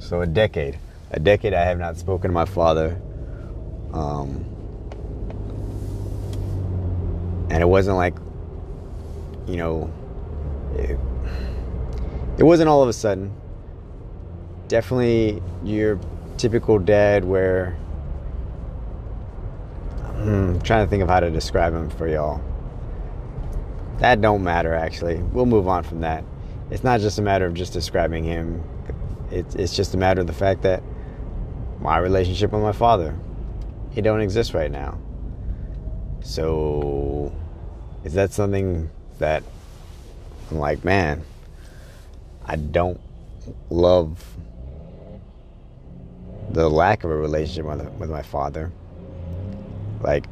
So 0.00 0.20
a 0.20 0.26
decade. 0.26 0.78
a 1.12 1.20
decade 1.20 1.54
I 1.54 1.62
have 1.62 1.78
not 1.78 1.96
spoken 1.96 2.30
to 2.30 2.34
my 2.34 2.44
father. 2.44 3.00
Um, 3.92 4.44
and 7.50 7.62
it 7.62 7.68
wasn't 7.68 7.96
like, 7.96 8.16
you 9.46 9.56
know, 9.56 9.90
it, 10.74 10.98
it 12.38 12.42
wasn't 12.42 12.68
all 12.68 12.82
of 12.82 12.88
a 12.88 12.92
sudden. 12.92 13.32
Definitely 14.66 15.40
your 15.62 16.00
typical 16.36 16.80
dad 16.80 17.24
where 17.24 17.76
I'm 20.04 20.56
hmm, 20.56 20.58
trying 20.62 20.84
to 20.84 20.90
think 20.90 21.04
of 21.04 21.08
how 21.08 21.20
to 21.20 21.30
describe 21.30 21.72
him 21.72 21.88
for 21.90 22.08
y'all. 22.08 22.42
That 23.98 24.20
don't 24.20 24.44
matter 24.44 24.74
actually. 24.74 25.16
We'll 25.16 25.46
move 25.46 25.68
on 25.68 25.82
from 25.82 26.00
that. 26.00 26.24
It's 26.70 26.84
not 26.84 27.00
just 27.00 27.18
a 27.18 27.22
matter 27.22 27.46
of 27.46 27.54
just 27.54 27.72
describing 27.72 28.24
him. 28.24 28.62
It's 29.30 29.54
it's 29.54 29.74
just 29.74 29.94
a 29.94 29.96
matter 29.96 30.20
of 30.20 30.26
the 30.26 30.32
fact 30.32 30.62
that 30.62 30.82
my 31.80 31.98
relationship 31.98 32.52
with 32.52 32.62
my 32.62 32.72
father, 32.72 33.16
it 33.94 34.02
don't 34.02 34.20
exist 34.20 34.54
right 34.54 34.70
now. 34.70 34.98
So 36.20 37.32
is 38.04 38.14
that 38.14 38.32
something 38.32 38.90
that 39.18 39.42
I'm 40.50 40.58
like, 40.58 40.84
man, 40.84 41.24
I 42.44 42.56
don't 42.56 43.00
love 43.70 44.24
the 46.50 46.68
lack 46.68 47.04
of 47.04 47.10
a 47.10 47.16
relationship 47.16 47.64
with, 47.64 47.88
with 47.94 48.10
my 48.10 48.22
father. 48.22 48.70
Like, 50.00 50.26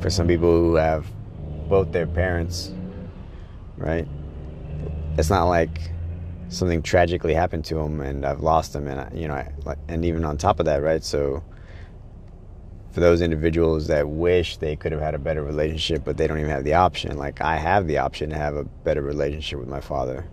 for 0.00 0.10
some 0.10 0.26
people 0.26 0.50
who 0.50 0.74
have 0.74 1.06
both 1.68 1.92
their 1.92 2.06
parents, 2.06 2.72
right? 3.76 4.06
It's 5.16 5.30
not 5.30 5.44
like 5.44 5.90
something 6.48 6.82
tragically 6.82 7.34
happened 7.34 7.64
to 7.66 7.76
them 7.76 8.00
and 8.00 8.24
I've 8.24 8.40
lost 8.40 8.72
them, 8.72 8.86
and 8.88 9.00
I, 9.00 9.10
you 9.14 9.28
know, 9.28 9.34
I, 9.34 9.76
and 9.88 10.04
even 10.04 10.24
on 10.24 10.36
top 10.36 10.60
of 10.60 10.66
that, 10.66 10.82
right? 10.82 11.02
So, 11.02 11.42
for 12.92 13.00
those 13.00 13.20
individuals 13.22 13.88
that 13.88 14.08
wish 14.08 14.58
they 14.58 14.76
could 14.76 14.92
have 14.92 15.00
had 15.00 15.14
a 15.14 15.18
better 15.18 15.42
relationship, 15.42 16.04
but 16.04 16.16
they 16.16 16.28
don't 16.28 16.38
even 16.38 16.50
have 16.50 16.64
the 16.64 16.74
option, 16.74 17.16
like 17.16 17.40
I 17.40 17.56
have 17.56 17.88
the 17.88 17.98
option 17.98 18.30
to 18.30 18.36
have 18.36 18.54
a 18.54 18.64
better 18.64 19.02
relationship 19.02 19.58
with 19.58 19.68
my 19.68 19.80
father, 19.80 20.24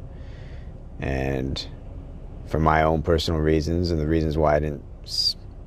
and 0.99 1.65
for 2.45 2.59
my 2.59 2.83
own 2.83 3.01
personal 3.01 3.39
reasons 3.39 3.91
and 3.91 3.99
the 3.99 4.05
reasons 4.05 4.37
why 4.37 4.57
I 4.57 4.59
didn't, 4.59 4.83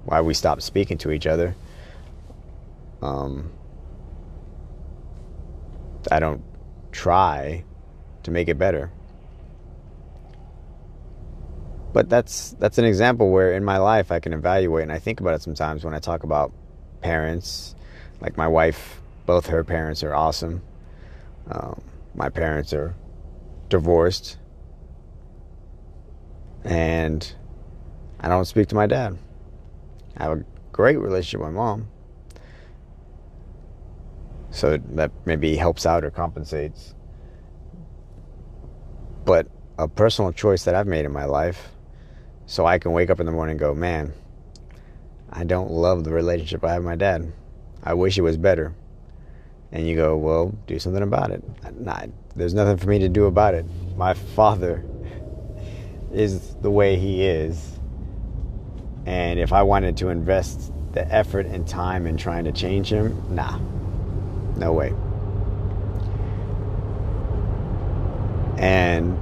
why 0.04 0.20
we 0.20 0.34
stopped 0.34 0.62
speaking 0.62 0.98
to 0.98 1.10
each 1.10 1.26
other. 1.26 1.56
Um, 3.02 3.50
I 6.10 6.20
don't 6.20 6.42
try 6.92 7.64
to 8.22 8.30
make 8.30 8.48
it 8.48 8.58
better. 8.58 8.90
But 11.92 12.08
that's 12.08 12.56
that's 12.58 12.78
an 12.78 12.84
example 12.84 13.30
where 13.30 13.52
in 13.52 13.64
my 13.64 13.78
life 13.78 14.10
I 14.10 14.18
can 14.18 14.32
evaluate 14.32 14.82
and 14.82 14.92
I 14.92 14.98
think 14.98 15.20
about 15.20 15.34
it 15.34 15.42
sometimes 15.42 15.84
when 15.84 15.94
I 15.94 16.00
talk 16.00 16.24
about 16.24 16.52
parents. 17.00 17.74
Like 18.20 18.36
my 18.36 18.48
wife, 18.48 19.00
both 19.26 19.46
her 19.46 19.62
parents 19.62 20.02
are 20.02 20.14
awesome. 20.14 20.62
Um, 21.50 21.80
my 22.14 22.28
parents 22.30 22.72
are 22.72 22.94
divorced. 23.68 24.38
And 26.64 27.34
I 28.20 28.28
don't 28.28 28.46
speak 28.46 28.68
to 28.68 28.74
my 28.74 28.86
dad. 28.86 29.18
I 30.16 30.24
have 30.24 30.38
a 30.38 30.44
great 30.72 30.96
relationship 30.96 31.40
with 31.40 31.50
my 31.50 31.54
mom. 31.54 31.88
So 34.54 34.76
that 34.76 35.10
maybe 35.24 35.56
helps 35.56 35.84
out 35.84 36.04
or 36.04 36.12
compensates. 36.12 36.94
But 39.24 39.48
a 39.76 39.88
personal 39.88 40.30
choice 40.30 40.62
that 40.64 40.76
I've 40.76 40.86
made 40.86 41.04
in 41.04 41.12
my 41.12 41.24
life, 41.24 41.70
so 42.46 42.64
I 42.64 42.78
can 42.78 42.92
wake 42.92 43.10
up 43.10 43.18
in 43.18 43.26
the 43.26 43.32
morning 43.32 43.54
and 43.54 43.60
go, 43.60 43.74
man, 43.74 44.12
I 45.28 45.42
don't 45.42 45.72
love 45.72 46.04
the 46.04 46.12
relationship 46.12 46.62
I 46.64 46.74
have 46.74 46.84
with 46.84 46.86
my 46.86 46.94
dad. 46.94 47.32
I 47.82 47.94
wish 47.94 48.16
it 48.16 48.20
was 48.20 48.36
better. 48.36 48.72
And 49.72 49.88
you 49.88 49.96
go, 49.96 50.16
well, 50.16 50.56
do 50.68 50.78
something 50.78 51.02
about 51.02 51.32
it. 51.32 51.42
Nah, 51.80 52.06
there's 52.36 52.54
nothing 52.54 52.76
for 52.76 52.88
me 52.88 53.00
to 53.00 53.08
do 53.08 53.24
about 53.24 53.54
it. 53.54 53.66
My 53.96 54.14
father 54.14 54.84
is 56.12 56.54
the 56.62 56.70
way 56.70 56.94
he 56.96 57.24
is. 57.24 57.80
And 59.04 59.40
if 59.40 59.52
I 59.52 59.64
wanted 59.64 59.96
to 59.96 60.10
invest 60.10 60.72
the 60.92 61.12
effort 61.12 61.46
and 61.46 61.66
time 61.66 62.06
in 62.06 62.16
trying 62.16 62.44
to 62.44 62.52
change 62.52 62.92
him, 62.92 63.20
nah, 63.34 63.58
no 64.56 64.72
way. 64.72 64.94
And 68.56 69.18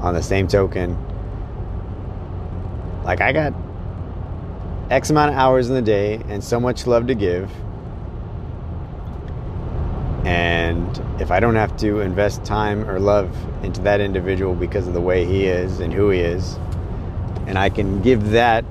on 0.00 0.14
the 0.14 0.22
same 0.22 0.46
token, 0.46 0.96
like 3.04 3.20
I 3.20 3.32
got 3.32 3.54
X 4.90 5.10
amount 5.10 5.30
of 5.30 5.36
hours 5.36 5.68
in 5.68 5.74
the 5.74 5.82
day 5.82 6.20
and 6.28 6.42
so 6.42 6.60
much 6.60 6.86
love 6.86 7.06
to 7.06 7.14
give. 7.14 7.50
And 10.24 11.20
if 11.20 11.30
I 11.30 11.40
don't 11.40 11.54
have 11.54 11.76
to 11.78 12.00
invest 12.00 12.44
time 12.44 12.88
or 12.88 13.00
love 13.00 13.34
into 13.64 13.80
that 13.82 14.00
individual 14.00 14.54
because 14.54 14.86
of 14.86 14.94
the 14.94 15.00
way 15.00 15.24
he 15.24 15.46
is 15.46 15.80
and 15.80 15.92
who 15.92 16.10
he 16.10 16.20
is, 16.20 16.58
and 17.46 17.58
I 17.58 17.70
can 17.70 18.02
give 18.02 18.30
that 18.30 18.64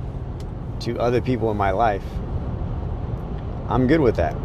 to 0.82 1.00
other 1.00 1.20
people 1.20 1.50
in 1.50 1.58
my 1.58 1.72
life, 1.72 2.04
I'm 3.70 3.88
good 3.88 4.02
with 4.02 4.16
that. 4.18 4.36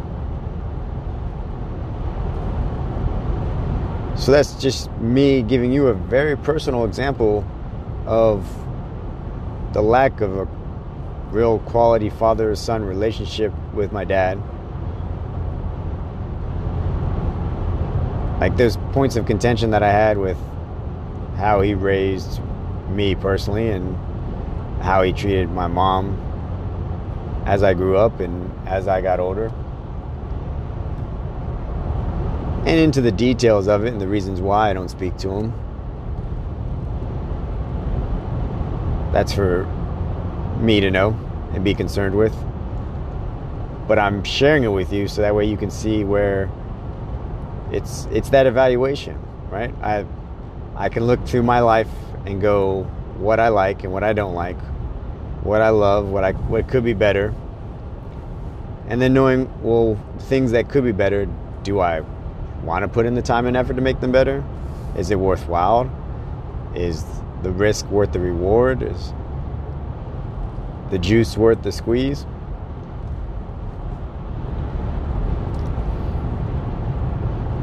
So 4.23 4.31
that's 4.31 4.55
just 4.55 4.89
me 4.99 5.43
giving 5.43 5.73
you 5.73 5.89
a 5.89 5.95
very 5.95 6.37
personal 6.37 6.85
example 6.85 7.45
of 8.07 8.49
the 9.73 9.83
lack 9.83 10.21
of 10.21 10.39
a 10.39 10.45
real 11.33 11.59
quality 11.59 12.09
father 12.09 12.55
son 12.55 12.85
relationship 12.85 13.53
with 13.75 13.91
my 13.91 14.05
dad. 14.05 14.41
Like, 18.41 18.57
there's 18.57 18.77
points 18.93 19.17
of 19.17 19.27
contention 19.27 19.73
that 19.73 19.83
I 19.83 19.91
had 19.91 20.19
with 20.19 20.39
how 21.37 21.61
he 21.61 21.75
raised 21.75 22.41
me 22.91 23.17
personally 23.17 23.71
and 23.71 23.97
how 24.85 25.03
he 25.03 25.13
treated 25.13 25.51
my 25.51 25.67
mom 25.67 26.17
as 27.45 27.65
I 27.65 27.75
grew 27.75 27.97
up 27.97 28.21
and 28.21 28.53
as 28.69 28.87
I 28.87 29.01
got 29.01 29.19
older. 29.19 29.53
And 32.65 32.79
into 32.79 33.01
the 33.01 33.11
details 33.11 33.67
of 33.67 33.85
it 33.85 33.89
and 33.89 34.01
the 34.01 34.07
reasons 34.07 34.41
why 34.41 34.71
I 34.71 34.73
don't 34.73 34.89
speak 34.89 35.17
to 35.19 35.31
him. 35.31 35.53
That's 39.13 39.33
for 39.33 39.65
me 40.61 40.81
to 40.81 40.91
know 40.91 41.19
and 41.53 41.65
be 41.65 41.75
concerned 41.75 42.15
with. 42.15 42.35
But 43.89 43.99
I'm 43.99 44.23
sharing 44.23 44.63
it 44.63 44.69
with 44.69 44.93
you 44.93 45.09
so 45.09 45.23
that 45.23 45.35
way 45.35 45.45
you 45.45 45.57
can 45.57 45.71
see 45.71 46.05
where 46.05 46.49
it's 47.73 48.07
it's 48.13 48.31
that 48.31 48.47
evaluation, 48.47 49.19
right? 49.51 49.75
I 49.83 50.07
I 50.77 50.89
can 50.89 51.05
look 51.05 51.27
through 51.27 51.43
my 51.43 51.61
life 51.61 51.91
and 52.27 52.41
go 52.41 52.85
what 53.19 53.41
I 53.41 53.49
like 53.49 53.83
and 53.83 53.93
what 53.93 54.05
I 54.05 54.13
don't 54.13 54.35
like, 54.35 54.59
what 55.43 55.61
I 55.61 55.71
love, 55.71 56.09
what 56.09 56.23
I 56.23 56.33
what 56.33 56.69
could 56.69 56.85
be 56.85 56.95
better. 56.95 57.35
And 58.87 59.03
then 59.03 59.15
knowing, 59.15 59.51
well, 59.63 59.99
things 60.21 60.53
that 60.53 60.69
could 60.69 60.85
be 60.85 60.93
better, 60.93 61.27
do 61.65 61.81
I 61.81 62.03
want 62.63 62.83
to 62.83 62.89
put 62.89 63.07
in 63.07 63.15
the 63.15 63.23
time 63.23 63.47
and 63.47 63.57
effort 63.57 63.75
to 63.75 63.81
make 63.81 64.01
them 64.01 64.13
better? 64.13 64.45
Is 64.97 65.11
it 65.11 65.19
worthwhile? 65.19 65.91
Is 66.75 67.05
the 67.43 67.51
risk 67.51 67.87
worth 67.87 68.13
the 68.13 68.21
reward? 68.21 68.83
Is 68.83 69.13
the 70.91 70.99
juice 70.99 71.37
worth 71.37 71.63
the 71.63 71.73
squeeze? 71.73 72.27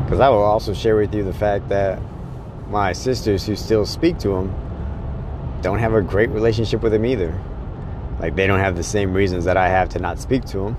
Because 0.04 0.20
I 0.20 0.30
will 0.30 0.44
also 0.44 0.74
share 0.74 0.96
with 0.96 1.14
you 1.14 1.24
the 1.24 1.34
fact 1.34 1.70
that 1.70 2.02
my 2.68 2.94
sisters 2.94 3.46
who 3.46 3.56
still 3.56 3.86
speak 3.86 4.18
to 4.20 4.36
him 4.36 4.54
don't 5.62 5.80
have 5.80 5.94
a 5.94 6.02
great 6.02 6.30
relationship 6.30 6.82
with 6.82 6.94
him 6.94 7.06
either. 7.06 7.40
Like 8.20 8.36
they 8.36 8.48
don't 8.48 8.60
have 8.60 8.76
the 8.76 8.84
same 8.84 9.14
reasons 9.14 9.46
that 9.46 9.56
I 9.56 9.70
have 9.70 9.90
to 9.90 10.00
not 10.00 10.20
speak 10.20 10.46
to 10.46 10.68
him. 10.68 10.78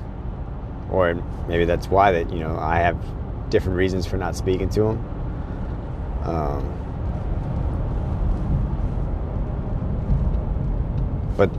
Or 0.91 1.15
maybe 1.49 1.65
that's 1.65 1.89
why 1.89 2.13
that, 2.13 2.33
you 2.33 2.41
know, 2.41 2.59
I 2.59 2.79
have 2.79 2.97
different 3.51 3.77
reasons 3.77 4.07
for 4.07 4.17
not 4.17 4.37
speaking 4.37 4.69
to 4.71 4.89
him. 4.89 4.99
Um, 6.25 6.77
but 11.37 11.51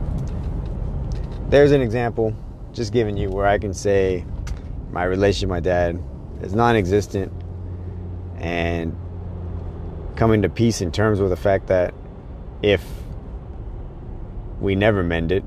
there's 1.49 1.71
an 1.71 1.81
example, 1.81 2.35
just 2.73 2.93
giving 2.93 3.17
you 3.17 3.29
where 3.29 3.45
I 3.45 3.57
can 3.57 3.73
say 3.73 4.25
my 4.91 5.03
relationship 5.03 5.49
with 5.49 5.55
my 5.55 5.59
dad 5.59 6.01
is 6.41 6.53
non-existent, 6.53 7.31
and 8.37 8.95
coming 10.15 10.41
to 10.41 10.49
peace 10.49 10.81
in 10.81 10.91
terms 10.91 11.19
with 11.19 11.29
the 11.29 11.35
fact 11.35 11.67
that 11.67 11.93
if 12.61 12.83
we 14.59 14.75
never 14.75 15.03
mend 15.03 15.31
it, 15.31 15.43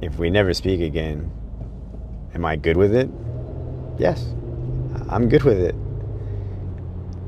if 0.00 0.18
we 0.18 0.30
never 0.30 0.54
speak 0.54 0.80
again, 0.80 1.30
am 2.34 2.44
I 2.44 2.56
good 2.56 2.76
with 2.76 2.94
it? 2.94 3.10
Yes. 3.98 4.34
I'm 5.10 5.28
good 5.28 5.42
with 5.42 5.58
it. 5.58 5.74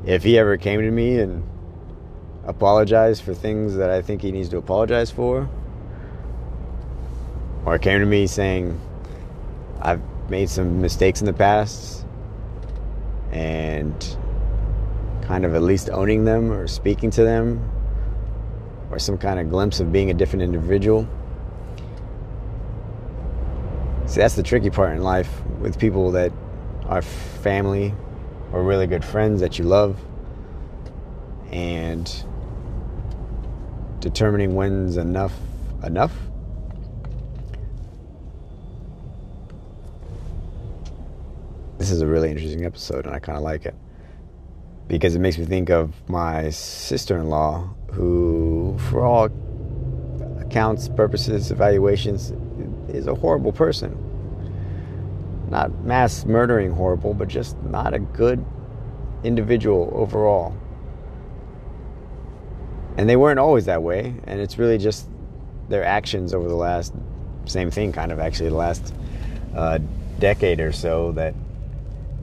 If 0.05 0.23
he 0.23 0.37
ever 0.37 0.55
came 0.55 0.79
to 0.79 0.89
me 0.89 1.19
and 1.19 1.43
apologized 2.45 3.23
for 3.23 3.33
things 3.33 3.75
that 3.75 3.89
I 3.89 4.01
think 4.01 4.21
he 4.21 4.31
needs 4.31 4.47
to 4.49 4.57
apologize 4.57 5.11
for, 5.11 5.49
or 7.65 7.77
came 7.77 7.99
to 7.99 8.05
me 8.05 8.25
saying, 8.25 8.79
I've 9.81 10.01
made 10.29 10.49
some 10.49 10.81
mistakes 10.81 11.19
in 11.19 11.25
the 11.25 11.33
past 11.33 12.05
and 13.33 14.17
kind 15.23 15.43
of 15.43 15.53
at 15.53 15.61
least 15.61 15.89
owning 15.89 16.23
them 16.23 16.53
or 16.53 16.67
speaking 16.67 17.09
to 17.11 17.23
them 17.23 17.69
or 18.91 18.99
some 18.99 19.17
kind 19.17 19.41
of 19.41 19.49
glimpse 19.49 19.81
of 19.81 19.91
being 19.91 20.09
a 20.09 20.13
different 20.13 20.43
individual. 20.43 21.05
See, 24.05 24.21
that's 24.21 24.35
the 24.35 24.43
tricky 24.43 24.69
part 24.69 24.93
in 24.93 25.01
life 25.01 25.43
with 25.59 25.77
people 25.77 26.11
that 26.11 26.31
are 26.87 27.01
family 27.01 27.93
or 28.51 28.63
really 28.63 28.87
good 28.87 29.03
friends 29.03 29.41
that 29.41 29.57
you 29.57 29.65
love 29.65 29.99
and 31.51 32.25
determining 33.99 34.55
when's 34.55 34.97
enough 34.97 35.33
enough. 35.83 36.13
This 41.77 41.91
is 41.91 42.01
a 42.01 42.07
really 42.07 42.29
interesting 42.29 42.65
episode 42.65 43.05
and 43.05 43.15
I 43.15 43.19
kind 43.19 43.37
of 43.37 43.43
like 43.43 43.65
it 43.65 43.75
because 44.87 45.15
it 45.15 45.19
makes 45.19 45.37
me 45.37 45.45
think 45.45 45.69
of 45.69 45.93
my 46.09 46.49
sister-in-law 46.49 47.73
who 47.91 48.77
for 48.89 49.05
all 49.05 49.29
accounts 50.39 50.89
purposes 50.89 51.51
evaluations 51.51 52.33
is 52.89 53.07
a 53.07 53.15
horrible 53.15 53.51
person 53.51 54.12
not 55.49 55.83
mass 55.83 56.25
murdering 56.25 56.71
horrible 56.71 57.13
but 57.13 57.27
just 57.27 57.61
not 57.63 57.93
a 57.93 57.99
good 57.99 58.43
individual 59.23 59.91
overall. 59.93 60.55
And 62.97 63.09
they 63.09 63.15
weren't 63.15 63.39
always 63.39 63.65
that 63.65 63.81
way 63.81 64.15
and 64.25 64.39
it's 64.39 64.57
really 64.57 64.77
just 64.77 65.07
their 65.69 65.83
actions 65.83 66.33
over 66.33 66.47
the 66.47 66.55
last 66.55 66.93
same 67.45 67.71
thing 67.71 67.91
kind 67.91 68.11
of 68.11 68.19
actually 68.19 68.49
the 68.49 68.55
last 68.55 68.93
uh, 69.55 69.79
decade 70.19 70.59
or 70.59 70.71
so 70.71 71.11
that 71.13 71.33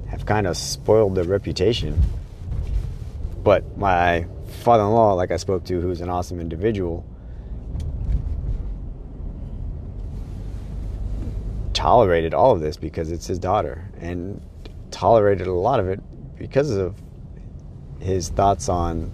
have 0.08 0.26
kind 0.26 0.46
of 0.46 0.56
spoiled 0.56 1.14
their 1.14 1.24
reputation. 1.24 2.00
But 3.42 3.76
my 3.78 4.26
father-in-law 4.50 5.14
like 5.14 5.30
i 5.30 5.36
spoke 5.36 5.64
to 5.64 5.80
who's 5.80 6.00
an 6.00 6.08
awesome 6.08 6.40
individual 6.40 7.04
tolerated 11.80 12.34
all 12.34 12.52
of 12.52 12.60
this 12.60 12.76
because 12.76 13.10
it's 13.10 13.26
his 13.26 13.38
daughter 13.38 13.88
and 14.00 14.38
tolerated 14.90 15.46
a 15.46 15.52
lot 15.52 15.80
of 15.80 15.88
it 15.88 15.98
because 16.36 16.70
of 16.70 16.94
his 18.00 18.28
thoughts 18.28 18.68
on 18.68 19.10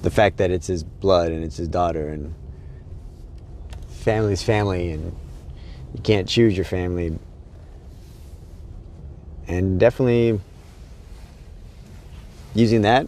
the 0.00 0.10
fact 0.10 0.38
that 0.38 0.50
it's 0.50 0.66
his 0.66 0.84
blood 0.84 1.32
and 1.32 1.44
it's 1.44 1.58
his 1.58 1.68
daughter 1.68 2.08
and 2.08 2.34
family's 3.90 4.42
family 4.42 4.90
and 4.92 5.14
you 5.94 6.00
can't 6.02 6.26
choose 6.26 6.56
your 6.56 6.64
family. 6.64 7.18
And 9.48 9.78
definitely 9.78 10.40
using 12.54 12.80
that 12.82 13.06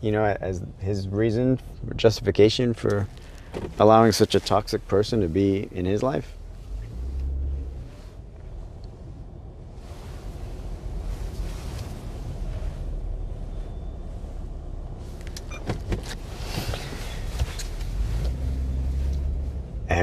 you 0.00 0.10
know 0.10 0.24
as 0.24 0.60
his 0.80 1.06
reason 1.06 1.60
justification 1.94 2.74
for 2.74 3.06
allowing 3.78 4.10
such 4.10 4.34
a 4.34 4.40
toxic 4.40 4.86
person 4.88 5.20
to 5.20 5.28
be 5.28 5.68
in 5.70 5.84
his 5.84 6.02
life 6.02 6.37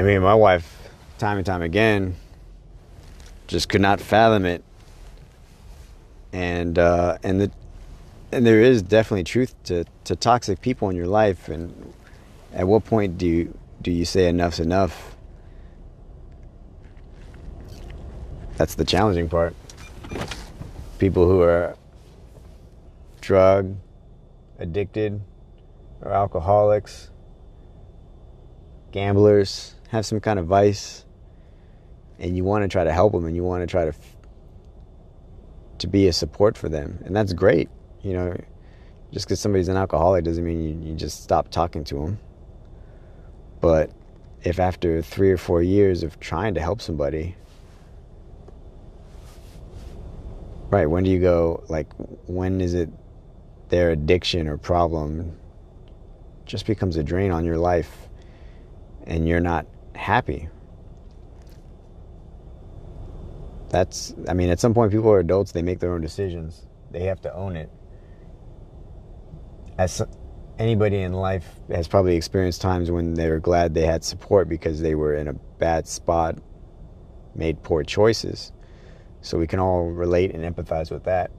I 0.06 0.10
mean, 0.10 0.22
my 0.22 0.36
wife, 0.36 0.88
time 1.18 1.36
and 1.36 1.44
time 1.44 1.62
again, 1.62 2.14
just 3.48 3.68
could 3.68 3.80
not 3.80 4.00
fathom 4.00 4.44
it. 4.44 4.62
And 6.32 6.78
uh, 6.78 7.18
and 7.24 7.40
the 7.40 7.50
and 8.30 8.46
there 8.46 8.60
is 8.60 8.82
definitely 8.82 9.24
truth 9.24 9.60
to, 9.64 9.84
to 10.04 10.14
toxic 10.14 10.60
people 10.60 10.88
in 10.90 10.94
your 10.94 11.08
life. 11.08 11.48
And 11.48 11.92
at 12.52 12.68
what 12.68 12.84
point 12.84 13.18
do 13.18 13.26
you 13.26 13.58
do 13.82 13.90
you 13.90 14.04
say 14.04 14.28
enough's 14.28 14.60
enough? 14.60 15.16
That's 18.58 18.76
the 18.76 18.84
challenging 18.84 19.28
part. 19.28 19.56
People 21.00 21.28
who 21.28 21.40
are 21.40 21.76
drug 23.20 23.74
addicted 24.60 25.20
or 26.00 26.12
alcoholics, 26.12 27.10
gamblers 28.92 29.75
have 29.88 30.04
some 30.04 30.20
kind 30.20 30.38
of 30.38 30.46
vice 30.46 31.04
and 32.18 32.36
you 32.36 32.44
want 32.44 32.62
to 32.62 32.68
try 32.68 32.84
to 32.84 32.92
help 32.92 33.12
them 33.12 33.26
and 33.26 33.36
you 33.36 33.44
want 33.44 33.62
to 33.62 33.66
try 33.66 33.84
to 33.84 33.92
to 35.78 35.86
be 35.86 36.08
a 36.08 36.12
support 36.12 36.56
for 36.56 36.68
them 36.68 36.98
and 37.04 37.14
that's 37.14 37.32
great 37.32 37.68
you 38.02 38.12
know? 38.12 38.36
Just 39.12 39.26
because 39.26 39.40
somebody's 39.40 39.68
an 39.68 39.76
alcoholic 39.76 40.24
doesn't 40.24 40.44
mean 40.44 40.62
you, 40.62 40.90
you 40.90 40.96
just 40.96 41.22
stop 41.22 41.50
talking 41.50 41.84
to 41.84 41.94
them 41.96 42.18
but 43.60 43.90
if 44.42 44.58
after 44.58 45.02
three 45.02 45.30
or 45.30 45.36
four 45.36 45.62
years 45.62 46.02
of 46.02 46.18
trying 46.20 46.54
to 46.54 46.60
help 46.60 46.80
somebody 46.80 47.34
right 50.70 50.86
when 50.86 51.04
do 51.04 51.10
you 51.10 51.20
go 51.20 51.62
like 51.68 51.86
when 52.26 52.60
is 52.60 52.74
it 52.74 52.90
their 53.68 53.90
addiction 53.90 54.46
or 54.48 54.56
problem 54.56 55.36
just 56.44 56.66
becomes 56.66 56.96
a 56.96 57.02
drain 57.02 57.30
on 57.30 57.44
your 57.44 57.58
life 57.58 58.08
and 59.04 59.28
you're 59.28 59.40
not 59.40 59.66
happy. 59.96 60.48
That's, 63.68 64.14
I 64.28 64.34
mean, 64.34 64.50
at 64.50 64.60
some 64.60 64.74
point, 64.74 64.92
people 64.92 65.10
are 65.10 65.18
adults, 65.18 65.52
they 65.52 65.62
make 65.62 65.80
their 65.80 65.92
own 65.92 66.00
decisions, 66.00 66.66
they 66.92 67.04
have 67.04 67.20
to 67.22 67.34
own 67.34 67.56
it. 67.56 67.70
As 69.78 70.02
anybody 70.58 71.02
in 71.02 71.12
life 71.12 71.46
has 71.70 71.88
probably 71.88 72.16
experienced 72.16 72.60
times 72.62 72.90
when 72.90 73.14
they 73.14 73.28
were 73.28 73.40
glad 73.40 73.74
they 73.74 73.84
had 73.84 74.04
support 74.04 74.48
because 74.48 74.80
they 74.80 74.94
were 74.94 75.14
in 75.14 75.28
a 75.28 75.32
bad 75.32 75.86
spot, 75.86 76.38
made 77.34 77.62
poor 77.62 77.82
choices. 77.82 78.52
So 79.20 79.38
we 79.38 79.46
can 79.46 79.58
all 79.58 79.90
relate 79.90 80.34
and 80.34 80.44
empathize 80.44 80.90
with 80.90 81.04
that. 81.04 81.30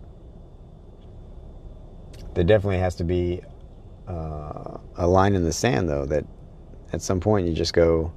There 2.33 2.43
definitely 2.43 2.79
has 2.79 2.95
to 2.95 3.03
be 3.03 3.41
uh, 4.07 4.77
a 4.97 5.07
line 5.07 5.33
in 5.33 5.43
the 5.43 5.53
sand, 5.53 5.89
though, 5.89 6.05
that 6.05 6.25
at 6.93 7.01
some 7.01 7.19
point 7.19 7.47
you 7.47 7.53
just 7.53 7.73
go, 7.73 8.11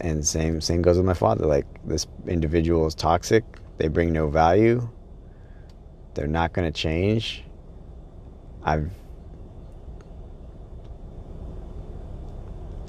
and 0.00 0.26
same 0.26 0.60
same 0.60 0.82
goes 0.82 0.96
with 0.96 1.06
my 1.06 1.14
father. 1.14 1.46
Like 1.46 1.66
this 1.86 2.06
individual 2.26 2.86
is 2.86 2.94
toxic. 2.94 3.44
They 3.78 3.88
bring 3.88 4.12
no 4.12 4.28
value. 4.28 4.88
They're 6.14 6.26
not 6.26 6.52
going 6.52 6.70
to 6.70 6.78
change. 6.78 7.44
I've 8.62 8.90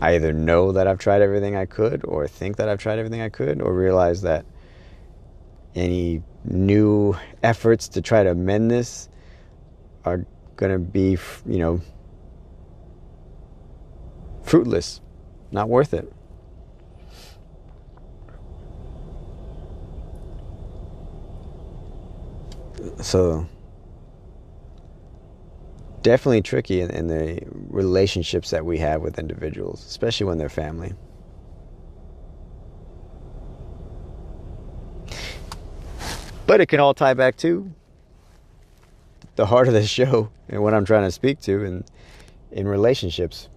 I 0.01 0.15
either 0.15 0.33
know 0.33 0.71
that 0.71 0.87
I've 0.87 0.97
tried 0.97 1.21
everything 1.21 1.55
I 1.55 1.65
could, 1.65 2.03
or 2.05 2.27
think 2.27 2.57
that 2.57 2.67
I've 2.67 2.79
tried 2.79 2.97
everything 2.97 3.21
I 3.21 3.29
could, 3.29 3.61
or 3.61 3.71
realize 3.71 4.23
that 4.23 4.45
any 5.75 6.23
new 6.43 7.15
efforts 7.43 7.87
to 7.89 8.01
try 8.01 8.23
to 8.23 8.33
mend 8.33 8.71
this 8.71 9.09
are 10.03 10.25
going 10.55 10.71
to 10.71 10.79
be, 10.79 11.17
you 11.45 11.59
know, 11.59 11.81
fruitless, 14.41 15.01
not 15.51 15.69
worth 15.69 15.93
it. 15.93 16.11
So 23.01 23.47
definitely 26.01 26.41
tricky 26.41 26.81
in, 26.81 26.89
in, 26.91 27.07
the 27.07 27.39
relationships 27.69 28.49
that 28.49 28.65
we 28.65 28.77
have 28.79 29.01
with 29.01 29.19
individuals, 29.19 29.85
especially 29.85 30.25
when 30.25 30.37
they're 30.37 30.49
family. 30.49 30.93
But 36.47 36.59
it 36.59 36.67
can 36.67 36.79
all 36.79 36.93
tie 36.93 37.13
back 37.13 37.37
to 37.37 37.71
the 39.35 39.45
heart 39.45 39.67
of 39.67 39.73
the 39.73 39.85
show 39.85 40.31
and 40.49 40.61
what 40.61 40.73
I'm 40.73 40.85
trying 40.85 41.03
to 41.03 41.11
speak 41.11 41.39
to 41.41 41.63
in 41.63 41.85
in 42.51 42.67
relationships. 42.67 43.47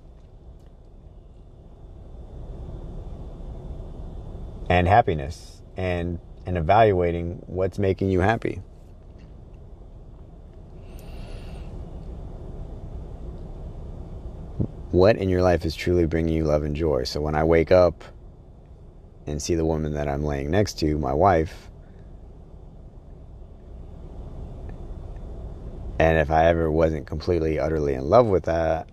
And 4.70 4.86
happiness 4.86 5.60
and 5.76 6.20
and 6.46 6.56
evaluating 6.56 7.42
what's 7.46 7.78
making 7.78 8.10
you 8.10 8.20
happy. 8.20 8.62
What 14.94 15.16
in 15.16 15.28
your 15.28 15.42
life 15.42 15.64
is 15.64 15.74
truly 15.74 16.06
bringing 16.06 16.32
you 16.32 16.44
love 16.44 16.62
and 16.62 16.76
joy. 16.76 17.02
So 17.02 17.20
when 17.20 17.34
I 17.34 17.42
wake 17.42 17.72
up 17.72 18.04
and 19.26 19.42
see 19.42 19.56
the 19.56 19.64
woman 19.64 19.94
that 19.94 20.06
I'm 20.06 20.22
laying 20.22 20.52
next 20.52 20.78
to, 20.78 20.96
my 20.98 21.12
wife, 21.12 21.68
and 25.98 26.16
if 26.18 26.30
I 26.30 26.46
ever 26.46 26.70
wasn't 26.70 27.08
completely, 27.08 27.58
utterly 27.58 27.94
in 27.94 28.08
love 28.08 28.26
with 28.26 28.44
that, 28.44 28.88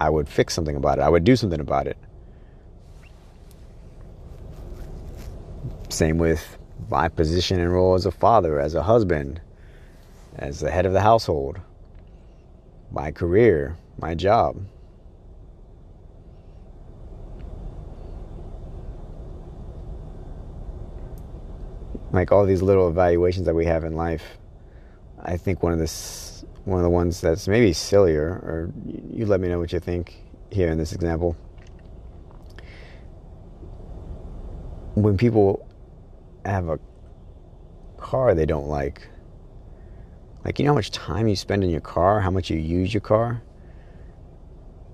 I 0.00 0.08
would 0.08 0.26
fix 0.26 0.54
something 0.54 0.76
about 0.76 0.98
it. 0.98 1.02
I 1.02 1.10
would 1.10 1.24
do 1.24 1.36
something 1.36 1.60
about 1.60 1.86
it. 1.86 1.98
Same 5.90 6.16
with 6.16 6.56
my 6.88 7.10
position 7.10 7.60
and 7.60 7.70
role 7.70 7.92
as 7.92 8.06
a 8.06 8.10
father, 8.10 8.58
as 8.58 8.74
a 8.74 8.82
husband, 8.82 9.42
as 10.36 10.60
the 10.60 10.70
head 10.70 10.86
of 10.86 10.94
the 10.94 11.02
household, 11.02 11.60
my 12.90 13.10
career, 13.10 13.76
my 13.98 14.14
job. 14.14 14.56
Like 22.12 22.32
all 22.32 22.46
these 22.46 22.62
little 22.62 22.88
evaluations 22.88 23.46
that 23.46 23.54
we 23.54 23.66
have 23.66 23.84
in 23.84 23.94
life, 23.94 24.38
I 25.22 25.36
think 25.36 25.62
one 25.62 25.72
of 25.72 25.78
the 25.78 25.88
one 26.64 26.78
of 26.78 26.84
the 26.84 26.90
ones 26.90 27.20
that's 27.20 27.48
maybe 27.48 27.72
sillier, 27.72 28.28
or 28.28 28.72
you 29.10 29.26
let 29.26 29.40
me 29.40 29.48
know 29.48 29.58
what 29.58 29.72
you 29.72 29.80
think 29.80 30.22
here 30.50 30.70
in 30.70 30.78
this 30.78 30.92
example. 30.92 31.36
When 34.94 35.16
people 35.16 35.66
have 36.44 36.68
a 36.68 36.78
car 37.98 38.34
they 38.34 38.46
don't 38.46 38.68
like, 38.68 39.06
like 40.44 40.58
you 40.58 40.64
know 40.64 40.72
how 40.72 40.76
much 40.76 40.90
time 40.90 41.28
you 41.28 41.36
spend 41.36 41.62
in 41.62 41.70
your 41.70 41.80
car, 41.80 42.20
how 42.20 42.30
much 42.30 42.48
you 42.48 42.58
use 42.58 42.94
your 42.94 43.02
car. 43.02 43.42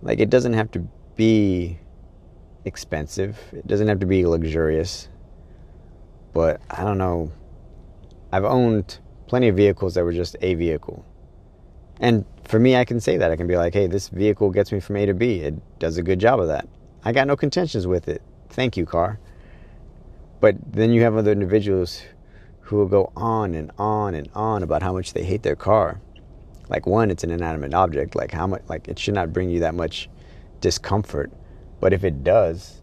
Like 0.04 0.20
it 0.20 0.30
doesn't 0.30 0.52
have 0.52 0.70
to 0.72 0.86
be 1.16 1.78
expensive. 2.64 3.38
It 3.52 3.66
doesn't 3.66 3.88
have 3.88 3.98
to 4.00 4.06
be 4.06 4.24
luxurious. 4.26 5.08
But 6.32 6.60
I 6.70 6.84
don't 6.84 6.98
know. 6.98 7.32
I've 8.30 8.44
owned 8.44 8.98
plenty 9.26 9.48
of 9.48 9.56
vehicles 9.56 9.94
that 9.94 10.04
were 10.04 10.12
just 10.12 10.36
a 10.42 10.54
vehicle. 10.54 11.04
And 12.00 12.24
for 12.44 12.58
me, 12.58 12.76
I 12.76 12.84
can 12.84 13.00
say 13.00 13.16
that. 13.16 13.30
I 13.30 13.36
can 13.36 13.46
be 13.46 13.56
like, 13.56 13.72
hey, 13.72 13.86
this 13.86 14.08
vehicle 14.08 14.50
gets 14.50 14.72
me 14.72 14.80
from 14.80 14.96
A 14.96 15.06
to 15.06 15.14
B. 15.14 15.40
It 15.40 15.54
does 15.78 15.96
a 15.96 16.02
good 16.02 16.18
job 16.18 16.40
of 16.40 16.48
that. 16.48 16.68
I 17.04 17.12
got 17.12 17.26
no 17.26 17.36
contentions 17.36 17.86
with 17.86 18.08
it. 18.08 18.20
Thank 18.50 18.76
you, 18.76 18.84
car. 18.84 19.18
But 20.40 20.56
then 20.72 20.92
you 20.92 21.02
have 21.02 21.16
other 21.16 21.32
individuals 21.32 22.02
who 22.60 22.76
will 22.76 22.88
go 22.88 23.12
on 23.16 23.54
and 23.54 23.70
on 23.78 24.14
and 24.14 24.28
on 24.34 24.62
about 24.62 24.82
how 24.82 24.92
much 24.92 25.12
they 25.12 25.24
hate 25.24 25.42
their 25.42 25.56
car. 25.56 26.00
Like 26.68 26.86
one, 26.86 27.10
it's 27.10 27.24
an 27.24 27.30
inanimate 27.30 27.74
object. 27.74 28.14
Like 28.14 28.32
how 28.32 28.46
much 28.46 28.62
like 28.68 28.88
it 28.88 28.98
should 28.98 29.14
not 29.14 29.32
bring 29.32 29.50
you 29.50 29.60
that 29.60 29.74
much 29.74 30.08
discomfort. 30.60 31.30
But 31.80 31.92
if 31.92 32.04
it 32.04 32.24
does, 32.24 32.80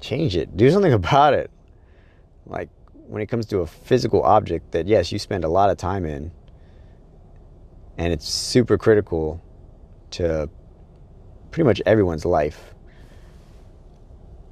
change 0.00 0.36
it. 0.36 0.56
Do 0.56 0.70
something 0.70 0.92
about 1.04 1.34
it. 1.34 1.50
Like 2.46 2.68
when 3.06 3.22
it 3.22 3.26
comes 3.26 3.46
to 3.46 3.58
a 3.60 3.66
physical 3.66 4.22
object 4.22 4.72
that 4.72 4.86
yes, 4.86 5.12
you 5.12 5.18
spend 5.18 5.44
a 5.44 5.48
lot 5.48 5.70
of 5.70 5.76
time 5.76 6.04
in 6.04 6.32
and 7.98 8.12
it's 8.12 8.28
super 8.28 8.78
critical 8.78 9.40
to 10.10 10.48
pretty 11.50 11.66
much 11.66 11.82
everyone's 11.86 12.24
life 12.24 12.74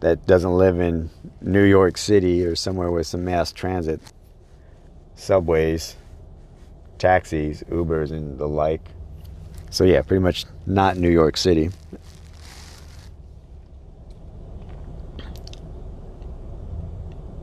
that 0.01 0.27
doesn't 0.27 0.53
live 0.53 0.81
in 0.81 1.11
New 1.41 1.65
York 1.65 1.99
City 1.99 2.45
or 2.45 2.55
somewhere 2.55 2.91
with 2.91 3.07
some 3.07 3.25
mass 3.25 3.53
transit 3.53 4.01
subways, 5.15 5.97
taxis, 7.01 7.65
Ubers, 7.65 8.13
and 8.13 8.39
the 8.39 8.47
like. 8.47 8.87
So, 9.71 9.83
yeah, 9.85 10.03
pretty 10.03 10.23
much 10.23 10.45
not 10.67 10.97
New 10.97 11.11
York 11.11 11.37
City. 11.37 11.71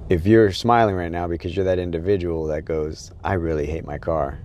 If 0.10 0.26
you're 0.26 0.54
smiling 0.54 0.96
right 0.96 1.12
now 1.12 1.28
because 1.28 1.54
you're 1.54 1.66
that 1.66 1.80
individual 1.80 2.46
that 2.46 2.64
goes, 2.64 3.12
I 3.26 3.34
really 3.34 3.66
hate 3.66 3.84
my 3.84 3.98
car, 3.98 4.40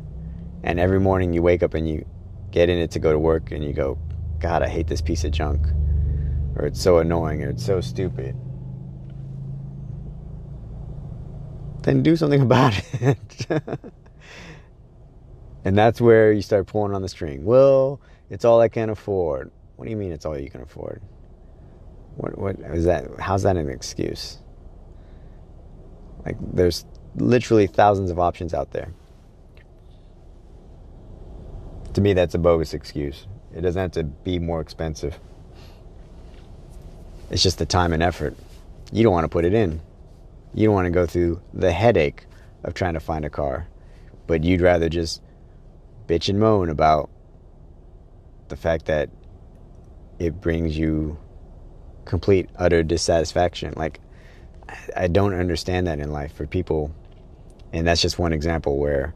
and 0.65 0.81
every 0.81 0.99
morning 0.99 1.33
you 1.33 1.43
wake 1.43 1.63
up 1.63 1.75
and 1.75 1.89
you 1.89 2.05
get 2.51 2.69
in 2.69 2.79
it 2.79 2.91
to 2.93 2.99
go 2.99 3.13
to 3.13 3.19
work 3.19 3.53
and 3.53 3.63
you 3.63 3.73
go, 3.73 3.97
God, 4.41 4.63
I 4.65 4.69
hate 4.69 4.89
this 4.89 5.01
piece 5.01 5.23
of 5.23 5.31
junk, 5.31 5.69
or 6.57 6.67
it's 6.67 6.81
so 6.81 6.99
annoying, 6.99 7.45
or 7.45 7.51
it's 7.51 7.65
so 7.65 7.81
stupid 7.81 8.35
then 11.83 12.03
do 12.03 12.17
something 12.17 12.41
about 12.49 12.81
it. 12.95 13.59
And 15.65 15.77
that's 15.77 16.01
where 16.01 16.33
you 16.33 16.43
start 16.43 16.67
pulling 16.67 16.95
on 16.95 17.03
the 17.03 17.09
string. 17.09 17.45
Well, 17.45 18.01
it's 18.31 18.45
all 18.45 18.61
I 18.61 18.69
can 18.69 18.91
afford. 18.91 19.51
What 19.77 19.85
do 19.85 19.91
you 19.91 19.97
mean 19.97 20.13
it's 20.13 20.27
all 20.27 20.39
you 20.39 20.51
can 20.51 20.63
afford? 20.63 21.01
What 22.17 22.39
what 22.39 22.57
is 22.61 22.85
that 22.85 23.09
how's 23.19 23.43
that 23.45 23.57
an 23.57 23.69
excuse? 23.69 24.39
Like 26.25 26.37
there's 26.41 26.85
literally 27.17 27.67
thousands 27.67 28.11
of 28.11 28.19
options 28.19 28.55
out 28.55 28.71
there. 28.73 28.93
To 31.95 32.01
me 32.01 32.13
that's 32.13 32.35
a 32.35 32.39
bogus 32.39 32.75
excuse. 32.75 33.27
It 33.55 33.61
doesn't 33.61 33.81
have 33.81 33.93
to 33.93 34.05
be 34.05 34.39
more 34.39 34.61
expensive. 34.61 35.19
It's 37.31 37.43
just 37.43 37.59
the 37.59 37.67
time 37.67 37.93
and 37.93 38.03
effort. 38.03 38.37
You 38.93 39.03
don't 39.03 39.13
want 39.13 39.25
to 39.25 39.29
put 39.29 39.45
it 39.45 39.55
in. 39.55 39.81
You 40.55 40.67
don't 40.67 40.75
want 40.75 40.87
to 40.87 40.91
go 40.91 41.07
through 41.07 41.41
the 41.55 41.73
headache 41.73 42.27
of 42.63 42.75
trying 42.75 42.95
to 42.95 43.01
find 43.01 43.25
a 43.25 43.31
car, 43.31 43.67
but 44.27 44.45
you'd 44.45 44.61
rather 44.61 44.89
just 44.89 45.23
bitch 46.07 46.29
and 46.29 46.39
moan 46.39 46.69
about 46.69 47.11
the 48.49 48.57
fact 48.57 48.87
that 48.87 49.11
it 50.19 50.41
brings 50.41 50.77
you 50.77 51.19
complete 52.05 52.49
utter 52.57 52.83
dissatisfaction. 52.83 53.75
Like 53.77 54.01
I 54.97 55.09
don't 55.09 55.35
understand 55.35 55.87
that 55.87 55.99
in 56.01 56.13
life 56.13 56.35
for 56.35 56.47
people, 56.47 56.95
and 57.73 57.87
that's 57.87 58.03
just 58.03 58.19
one 58.19 58.33
example 58.33 58.79
where 58.79 59.15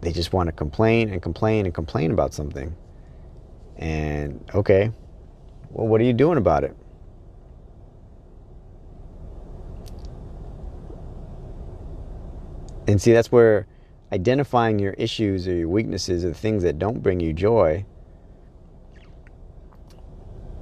they 0.00 0.12
just 0.12 0.32
want 0.32 0.48
to 0.48 0.52
complain 0.52 1.08
and 1.10 1.22
complain 1.22 1.64
and 1.64 1.74
complain 1.74 2.10
about 2.10 2.34
something. 2.34 2.74
And 3.76 4.44
okay, 4.54 4.92
well, 5.70 5.86
what 5.86 6.00
are 6.00 6.04
you 6.04 6.12
doing 6.12 6.38
about 6.38 6.64
it? 6.64 6.76
And 12.86 13.00
see, 13.00 13.12
that's 13.12 13.32
where 13.32 13.66
identifying 14.14 14.78
your 14.78 14.92
issues 14.92 15.48
or 15.48 15.54
your 15.54 15.68
weaknesses 15.68 16.24
or 16.24 16.28
the 16.28 16.34
things 16.34 16.62
that 16.62 16.78
don't 16.78 17.02
bring 17.02 17.18
you 17.18 17.32
joy, 17.32 17.84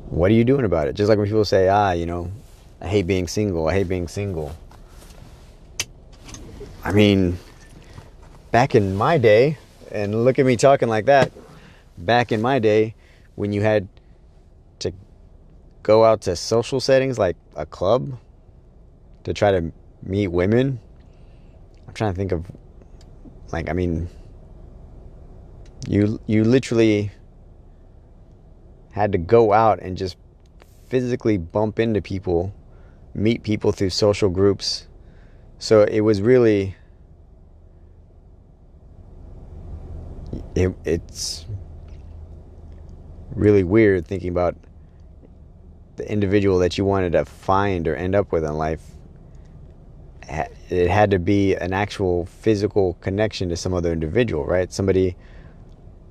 what 0.09 0.31
are 0.31 0.35
you 0.35 0.45
doing 0.45 0.65
about 0.65 0.88
it? 0.88 0.95
Just 0.95 1.11
like 1.11 1.19
when 1.19 1.27
people 1.27 1.45
say, 1.45 1.69
ah, 1.69 1.93
you 1.93 2.07
know, 2.07 2.33
I 2.81 2.88
hate 2.88 3.07
being 3.07 3.29
single, 3.29 3.69
I 3.69 3.75
hate 3.75 3.88
being 3.88 4.09
single. 4.09 4.57
I 6.83 6.93
mean, 6.93 7.38
back 8.51 8.75
in 8.75 8.97
my 8.97 9.19
day, 9.19 9.59
and 9.91 10.25
look 10.25 10.38
at 10.38 10.47
me 10.47 10.57
talking 10.57 10.88
like 10.88 11.05
that, 11.05 11.31
back 11.99 12.33
in 12.33 12.41
my 12.41 12.59
day, 12.59 12.95
when 13.35 13.53
you 13.53 13.61
had 13.61 13.87
to 14.79 14.93
go 15.83 16.05
out 16.05 16.23
to 16.23 16.37
social 16.37 16.81
settings 16.81 17.19
like 17.19 17.37
a 17.55 17.67
club 17.67 18.19
to 19.25 19.35
try 19.35 19.53
to 19.53 19.71
meet 20.03 20.29
women 20.29 20.81
I'm 21.93 21.95
trying 21.95 22.12
to 22.15 22.17
think 22.17 22.33
of 22.33 22.51
like 23.53 23.69
I 23.69 23.73
mean 23.73 24.09
you 25.87 26.21
you 26.27 26.45
literally 26.45 27.11
had 28.93 29.12
to 29.12 29.19
go 29.19 29.53
out 29.53 29.81
and 29.81 29.97
just 29.97 30.17
physically 30.87 31.38
bump 31.38 31.79
into 31.79 32.03
people, 32.03 32.55
meet 33.15 33.43
people 33.43 33.73
through 33.73 33.91
social 33.91 34.29
groups. 34.29 34.87
So 35.59 35.83
it 35.83 36.01
was 36.01 36.21
really 36.21 36.77
it, 40.55 40.75
it's 40.85 41.47
really 43.35 43.65
weird 43.65 44.07
thinking 44.07 44.29
about 44.29 44.57
the 45.97 46.11
individual 46.11 46.59
that 46.59 46.77
you 46.77 46.85
wanted 46.85 47.12
to 47.12 47.25
find 47.25 47.88
or 47.88 47.97
end 47.97 48.15
up 48.15 48.33
with 48.33 48.45
in 48.45 48.55
life 48.55 48.83
it 50.72 50.88
had 50.88 51.11
to 51.11 51.18
be 51.18 51.54
an 51.54 51.74
actual 51.74 52.24
physical 52.24 52.94
connection 52.94 53.50
to 53.50 53.56
some 53.56 53.74
other 53.74 53.92
individual, 53.92 54.46
right? 54.46 54.72
Somebody, 54.72 55.16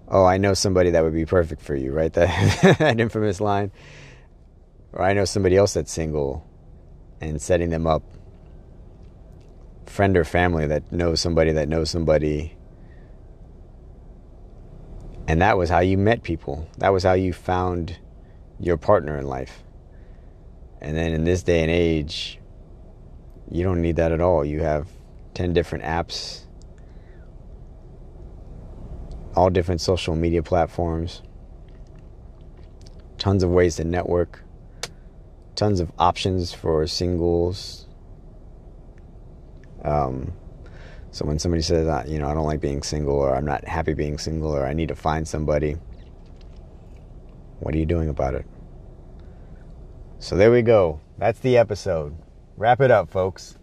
oh, 0.08 0.24
I 0.24 0.38
know 0.38 0.54
somebody 0.54 0.91
that 0.91 1.04
would 1.04 1.15
be 1.15 1.26
perfect 1.26 1.63
for 1.63 1.76
you, 1.76 1.91
right? 1.91 2.13
That, 2.62 2.78
that 2.78 3.00
infamous 3.00 3.41
line. 3.41 3.71
Or 4.93 5.02
I 5.02 5.13
know 5.13 5.26
somebody 5.26 5.58
else 5.58 5.74
that's 5.74 5.91
single 5.91 6.47
and 7.19 7.41
setting 7.41 7.71
them 7.71 7.88
up. 7.88 8.04
Friend 9.88 10.15
or 10.15 10.24
family 10.24 10.67
that 10.67 10.91
knows 10.91 11.19
somebody 11.19 11.54
that 11.54 11.67
knows 11.67 11.89
somebody. 11.89 12.56
And 15.28 15.41
that 15.41 15.58
was 15.58 15.71
how 15.71 15.80
you 15.80 15.97
met 15.97 16.21
people. 16.21 16.69
That 16.78 16.89
was 16.89 17.04
how 17.04 17.13
you 17.13 17.34
found 17.34 17.97
your 18.60 18.78
partner 18.78 19.17
in 19.17 19.26
life. 19.26 19.63
And 20.82 20.95
then 20.95 21.13
in 21.13 21.24
this 21.24 21.41
day 21.41 21.62
and 21.62 21.71
age, 21.71 22.41
you 23.52 23.64
don't 23.64 23.82
need 23.82 23.98
that 23.98 24.12
at 24.12 24.22
all. 24.22 24.46
You 24.46 24.62
have 24.62 24.88
10 25.34 25.54
different 25.54 25.84
apps, 25.84 26.42
all 29.36 29.50
different 29.50 29.82
social 29.82 30.16
media 30.16 30.42
platforms, 30.42 31.22
tons 33.18 33.44
of 33.44 33.50
ways 33.50 33.76
to 33.76 33.84
network, 33.84 34.44
tons 35.56 35.80
of 35.82 35.92
options 36.00 36.54
for 36.54 36.88
singles. 36.88 37.88
Um, 39.84 40.34
so 41.12 41.26
when 41.26 41.38
somebody 41.38 41.62
says, 41.62 42.10
you 42.10 42.20
know, 42.20 42.30
I 42.30 42.34
don't 42.34 42.46
like 42.46 42.62
being 42.62 42.84
single, 42.84 43.16
or 43.16 43.36
I'm 43.36 43.46
not 43.46 43.68
happy 43.68 43.94
being 43.94 44.18
single, 44.18 44.56
or 44.56 44.66
I 44.66 44.72
need 44.74 44.88
to 44.88 44.96
find 44.96 45.28
somebody, 45.28 45.76
What 47.60 47.76
are 47.76 47.78
you 47.78 47.86
doing 47.86 48.08
about 48.08 48.34
it? 48.34 48.46
So 50.20 50.38
there 50.38 50.52
we 50.52 50.62
go. 50.62 51.02
That's 51.18 51.40
the 51.40 51.58
episode. 51.58 52.16
Wrap 52.62 52.80
it 52.80 52.91
up, 52.91 53.10
folks. 53.10 53.58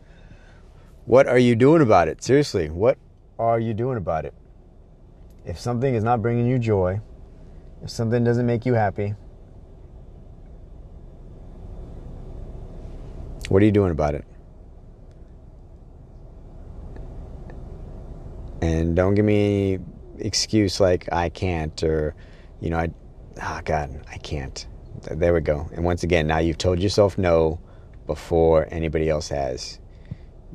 What 1.04 1.28
are 1.28 1.38
you 1.38 1.54
doing 1.54 1.82
about 1.82 2.08
it? 2.08 2.20
Seriously, 2.20 2.68
what 2.68 2.98
are 3.38 3.60
you 3.60 3.72
doing 3.72 3.96
about 3.96 4.24
it? 4.24 4.34
If 5.44 5.56
something 5.56 5.94
is 5.94 6.02
not 6.02 6.20
bringing 6.20 6.48
you 6.48 6.58
joy, 6.58 7.00
if 7.80 7.90
something 7.90 8.24
doesn't 8.24 8.44
make 8.44 8.66
you 8.66 8.74
happy, 8.74 9.14
what 13.48 13.62
are 13.62 13.64
you 13.64 13.70
doing 13.70 13.92
about 13.92 14.16
it? 14.16 14.24
And 18.60 18.96
don't 18.96 19.14
give 19.14 19.24
me 19.24 19.78
excuse 20.18 20.80
like 20.80 21.08
I 21.12 21.28
can't 21.28 21.80
or 21.84 22.16
you 22.60 22.70
know 22.70 22.78
I 22.78 22.90
oh 23.40 23.60
god, 23.64 24.04
I 24.10 24.16
can't. 24.16 24.66
There 25.08 25.32
we 25.32 25.40
go. 25.40 25.70
And 25.72 25.84
once 25.84 26.02
again, 26.02 26.26
now 26.26 26.38
you've 26.38 26.58
told 26.58 26.80
yourself 26.80 27.16
no 27.16 27.60
before 28.08 28.66
anybody 28.72 29.08
else 29.08 29.28
has. 29.28 29.78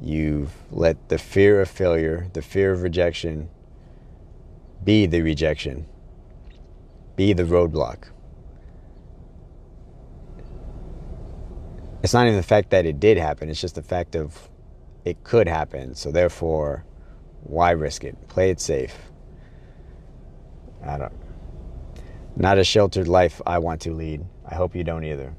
You've 0.01 0.51
let 0.71 1.07
the 1.07 1.17
fear 1.17 1.61
of 1.61 1.69
failure, 1.69 2.27
the 2.33 2.41
fear 2.41 2.73
of 2.73 2.81
rejection, 2.81 3.49
be 4.83 5.05
the 5.05 5.21
rejection, 5.21 5.85
be 7.15 7.31
the 7.31 7.43
roadblock. 7.43 8.09
It's 12.01 12.13
not 12.13 12.25
even 12.25 12.35
the 12.35 12.43
fact 12.43 12.71
that 12.71 12.85
it 12.85 12.99
did 12.99 13.17
happen, 13.17 13.47
it's 13.47 13.61
just 13.61 13.75
the 13.75 13.83
fact 13.83 14.17
of 14.17 14.49
it 15.05 15.23
could 15.23 15.47
happen. 15.47 15.95
So, 15.95 16.11
therefore, 16.11 16.83
why 17.43 17.71
risk 17.71 18.03
it? 18.03 18.27
Play 18.27 18.49
it 18.49 18.59
safe. 18.59 18.97
I 20.83 20.97
don't. 20.97 21.13
Not 22.35 22.57
a 22.57 22.63
sheltered 22.63 23.07
life 23.07 23.41
I 23.45 23.59
want 23.59 23.81
to 23.81 23.93
lead. 23.93 24.25
I 24.45 24.55
hope 24.55 24.75
you 24.75 24.83
don't 24.83 25.05
either. 25.05 25.33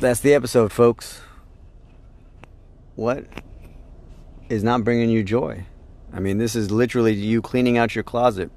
That's 0.00 0.20
the 0.20 0.32
episode, 0.32 0.72
folks. 0.72 1.22
What 2.94 3.24
is 4.48 4.62
not 4.62 4.84
bringing 4.84 5.10
you 5.10 5.24
joy? 5.24 5.64
I 6.12 6.20
mean, 6.20 6.38
this 6.38 6.54
is 6.54 6.70
literally 6.70 7.14
you 7.14 7.42
cleaning 7.42 7.76
out 7.78 7.96
your 7.96 8.04
closet 8.04 8.52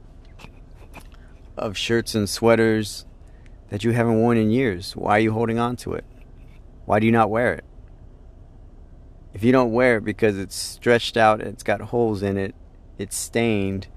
of 1.58 1.76
shirts 1.76 2.14
and 2.14 2.30
sweaters 2.30 3.08
that 3.70 3.84
you 3.84 3.90
haven't 3.90 4.20
worn 4.20 4.38
in 4.38 4.52
years. 4.52 4.96
Why 4.96 5.18
are 5.18 5.20
you 5.20 5.32
holding 5.32 5.58
on 5.58 5.78
to 5.78 5.94
it? 5.94 6.06
Why 6.86 7.00
do 7.00 7.08
you 7.08 7.12
not 7.12 7.32
wear 7.32 7.56
it? 7.56 7.64
If 9.34 9.44
you 9.44 9.52
don't 9.52 9.72
wear 9.72 9.98
it 9.98 10.06
because 10.06 10.38
it's 10.38 10.56
stretched 10.56 11.18
out, 11.18 11.42
it's 11.42 11.64
got 11.64 11.82
holes 11.82 12.22
in 12.22 12.38
it, 12.38 12.54
it's 13.00 13.18
stained, 13.18 13.88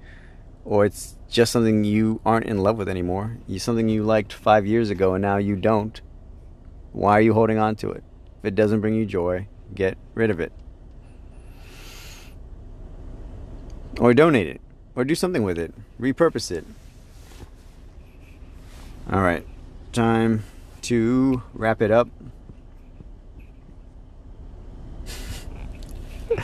or 0.63 0.83
it's 0.83 1.15
just 1.29 1.51
something 1.51 1.83
you 1.83 2.21
aren't 2.25 2.47
in 2.47 2.63
love 2.63 2.79
with 2.79 2.89
anymore, 2.89 3.37
you 3.45 3.59
something 3.59 3.87
you 3.87 4.03
liked 4.03 4.33
five 4.33 4.65
years 4.65 4.89
ago 4.89 5.13
and 5.13 5.21
now 5.21 5.37
you 5.37 5.55
don't, 5.55 6.01
why 6.95 7.17
are 7.17 7.21
you 7.21 7.33
holding 7.33 7.57
on 7.57 7.75
to 7.75 7.91
it? 7.91 8.03
If 8.39 8.45
it 8.45 8.55
doesn't 8.55 8.79
bring 8.79 8.95
you 8.95 9.05
joy, 9.05 9.47
get 9.73 9.97
rid 10.13 10.29
of 10.31 10.39
it. 10.39 10.53
Or 13.99 14.13
donate 14.13 14.47
it. 14.47 14.61
Or 14.95 15.03
do 15.03 15.13
something 15.13 15.43
with 15.43 15.59
it. 15.59 15.73
Repurpose 15.99 16.51
it. 16.51 16.63
All 19.11 19.21
right. 19.21 19.45
Time 19.91 20.43
to 20.83 21.43
wrap 21.53 21.81
it 21.81 21.91
up. 21.91 22.07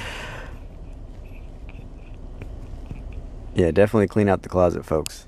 yeah, 3.56 3.72
definitely 3.72 4.08
clean 4.08 4.28
out 4.28 4.42
the 4.44 4.50
closet, 4.50 4.86
folks. 4.86 5.28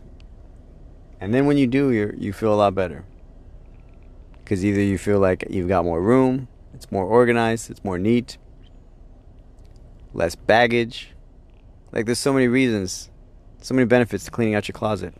And 1.21 1.33
then 1.33 1.45
when 1.45 1.57
you 1.57 1.67
do, 1.67 1.91
you 1.91 2.13
you 2.17 2.33
feel 2.33 2.53
a 2.53 2.55
lot 2.55 2.75
better. 2.75 3.05
Cuz 4.45 4.63
either 4.63 4.81
you 4.81 4.97
feel 4.97 5.19
like 5.19 5.45
you've 5.49 5.67
got 5.67 5.85
more 5.85 6.01
room, 6.01 6.47
it's 6.73 6.91
more 6.91 7.05
organized, 7.05 7.69
it's 7.69 7.83
more 7.83 7.97
neat, 7.97 8.37
less 10.13 10.35
baggage. 10.35 11.13
Like 11.91 12.05
there's 12.05 12.19
so 12.19 12.33
many 12.33 12.47
reasons, 12.47 13.09
so 13.61 13.73
many 13.73 13.85
benefits 13.85 14.25
to 14.25 14.31
cleaning 14.31 14.55
out 14.55 14.67
your 14.67 14.73
closet. 14.73 15.13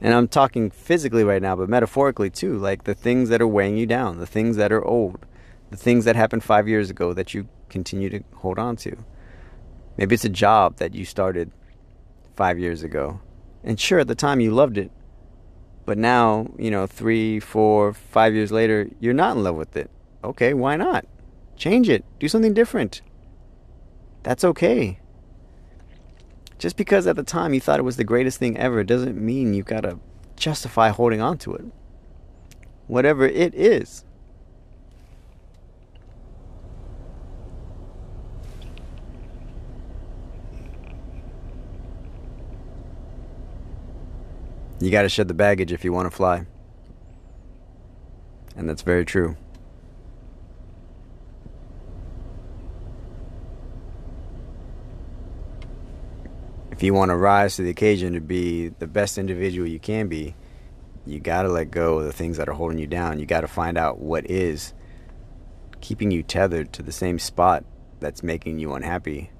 And 0.00 0.12
I'm 0.12 0.26
talking 0.26 0.70
physically 0.70 1.22
right 1.22 1.40
now, 1.40 1.54
but 1.54 1.68
metaphorically 1.68 2.28
too, 2.28 2.58
like 2.58 2.84
the 2.84 2.94
things 2.94 3.28
that 3.28 3.40
are 3.40 3.46
weighing 3.46 3.76
you 3.76 3.86
down, 3.86 4.18
the 4.18 4.26
things 4.26 4.56
that 4.56 4.72
are 4.72 4.84
old, 4.84 5.24
the 5.70 5.76
things 5.76 6.04
that 6.04 6.16
happened 6.16 6.42
five 6.42 6.66
years 6.66 6.90
ago 6.90 7.14
that 7.14 7.32
you 7.32 7.48
continue 7.68 8.10
to 8.10 8.22
hold 8.34 8.58
on 8.58 8.74
to. 8.76 8.96
Maybe 9.96 10.14
it's 10.14 10.24
a 10.24 10.28
job 10.28 10.76
that 10.78 10.94
you 10.94 11.04
started 11.04 11.52
five 12.34 12.58
years 12.58 12.82
ago. 12.82 13.20
And 13.62 13.78
sure, 13.78 14.00
at 14.00 14.08
the 14.08 14.16
time 14.16 14.40
you 14.40 14.50
loved 14.50 14.76
it. 14.76 14.90
But 15.84 15.98
now, 15.98 16.48
you 16.58 16.70
know, 16.70 16.86
three, 16.86 17.40
four, 17.40 17.92
five 17.92 18.34
years 18.34 18.52
later, 18.52 18.88
you're 19.00 19.14
not 19.14 19.36
in 19.36 19.42
love 19.42 19.56
with 19.56 19.76
it. 19.76 19.90
Okay, 20.22 20.54
why 20.54 20.76
not? 20.76 21.06
Change 21.56 21.88
it. 21.88 22.04
Do 22.18 22.28
something 22.28 22.54
different. 22.54 23.02
That's 24.22 24.44
okay. 24.44 25.00
Just 26.58 26.76
because 26.76 27.08
at 27.08 27.16
the 27.16 27.24
time 27.24 27.54
you 27.54 27.60
thought 27.60 27.80
it 27.80 27.84
was 27.84 27.96
the 27.96 28.04
greatest 28.04 28.38
thing 28.38 28.56
ever 28.56 28.84
doesn't 28.84 29.20
mean 29.20 29.52
you've 29.52 29.66
gotta 29.66 29.98
justify 30.36 30.90
holding 30.90 31.20
on 31.20 31.38
to 31.38 31.54
it. 31.54 31.64
Whatever 32.86 33.26
it 33.26 33.54
is. 33.54 34.04
You 44.82 44.90
got 44.90 45.02
to 45.02 45.08
shed 45.08 45.28
the 45.28 45.34
baggage 45.34 45.72
if 45.72 45.84
you 45.84 45.92
want 45.92 46.10
to 46.10 46.10
fly. 46.10 46.44
And 48.56 48.68
that's 48.68 48.82
very 48.82 49.04
true. 49.04 49.36
If 56.72 56.82
you 56.82 56.94
want 56.94 57.10
to 57.10 57.16
rise 57.16 57.54
to 57.56 57.62
the 57.62 57.70
occasion 57.70 58.14
to 58.14 58.20
be 58.20 58.70
the 58.70 58.88
best 58.88 59.18
individual 59.18 59.68
you 59.68 59.78
can 59.78 60.08
be, 60.08 60.34
you 61.06 61.20
got 61.20 61.42
to 61.42 61.48
let 61.48 61.70
go 61.70 62.00
of 62.00 62.06
the 62.06 62.12
things 62.12 62.36
that 62.38 62.48
are 62.48 62.54
holding 62.54 62.78
you 62.78 62.88
down. 62.88 63.20
You 63.20 63.26
got 63.26 63.42
to 63.42 63.48
find 63.48 63.78
out 63.78 64.00
what 64.00 64.28
is 64.28 64.74
keeping 65.80 66.10
you 66.10 66.24
tethered 66.24 66.72
to 66.72 66.82
the 66.82 66.90
same 66.90 67.20
spot 67.20 67.64
that's 68.00 68.24
making 68.24 68.58
you 68.58 68.72
unhappy 68.72 69.30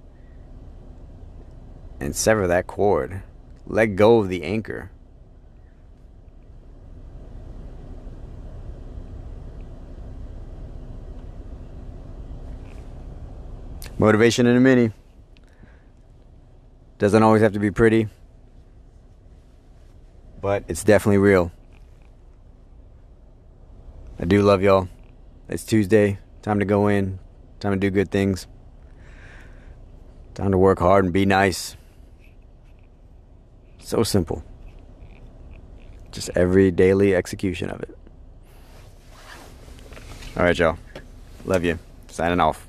and 1.98 2.14
sever 2.14 2.46
that 2.46 2.68
cord. 2.68 3.24
Let 3.66 3.96
go 3.96 4.20
of 4.20 4.28
the 4.28 4.44
anchor. 4.44 4.92
Motivation 14.02 14.48
in 14.48 14.56
a 14.56 14.60
mini. 14.60 14.90
Doesn't 16.98 17.22
always 17.22 17.40
have 17.40 17.52
to 17.52 17.60
be 17.60 17.70
pretty, 17.70 18.08
but 20.40 20.64
it's 20.66 20.82
definitely 20.82 21.18
real. 21.18 21.52
I 24.18 24.24
do 24.24 24.42
love 24.42 24.60
y'all. 24.60 24.88
It's 25.48 25.62
Tuesday. 25.62 26.18
Time 26.42 26.58
to 26.58 26.64
go 26.64 26.88
in. 26.88 27.20
Time 27.60 27.74
to 27.74 27.79
do 27.79 27.90
good 27.90 28.10
things. 28.10 28.48
Time 30.35 30.50
to 30.50 30.58
work 30.58 30.81
hard 30.81 31.04
and 31.04 31.12
be 31.12 31.24
nice. 31.24 31.77
So 33.79 34.02
simple. 34.02 34.42
Just 36.10 36.29
every 36.35 36.72
daily 36.72 37.14
execution 37.14 37.70
of 37.70 37.81
it. 37.85 37.96
All 40.37 40.42
right, 40.42 40.58
y'all. 40.58 40.77
Love 41.44 41.64
you. 41.64 41.79
Signing 42.08 42.40
off. 42.40 42.66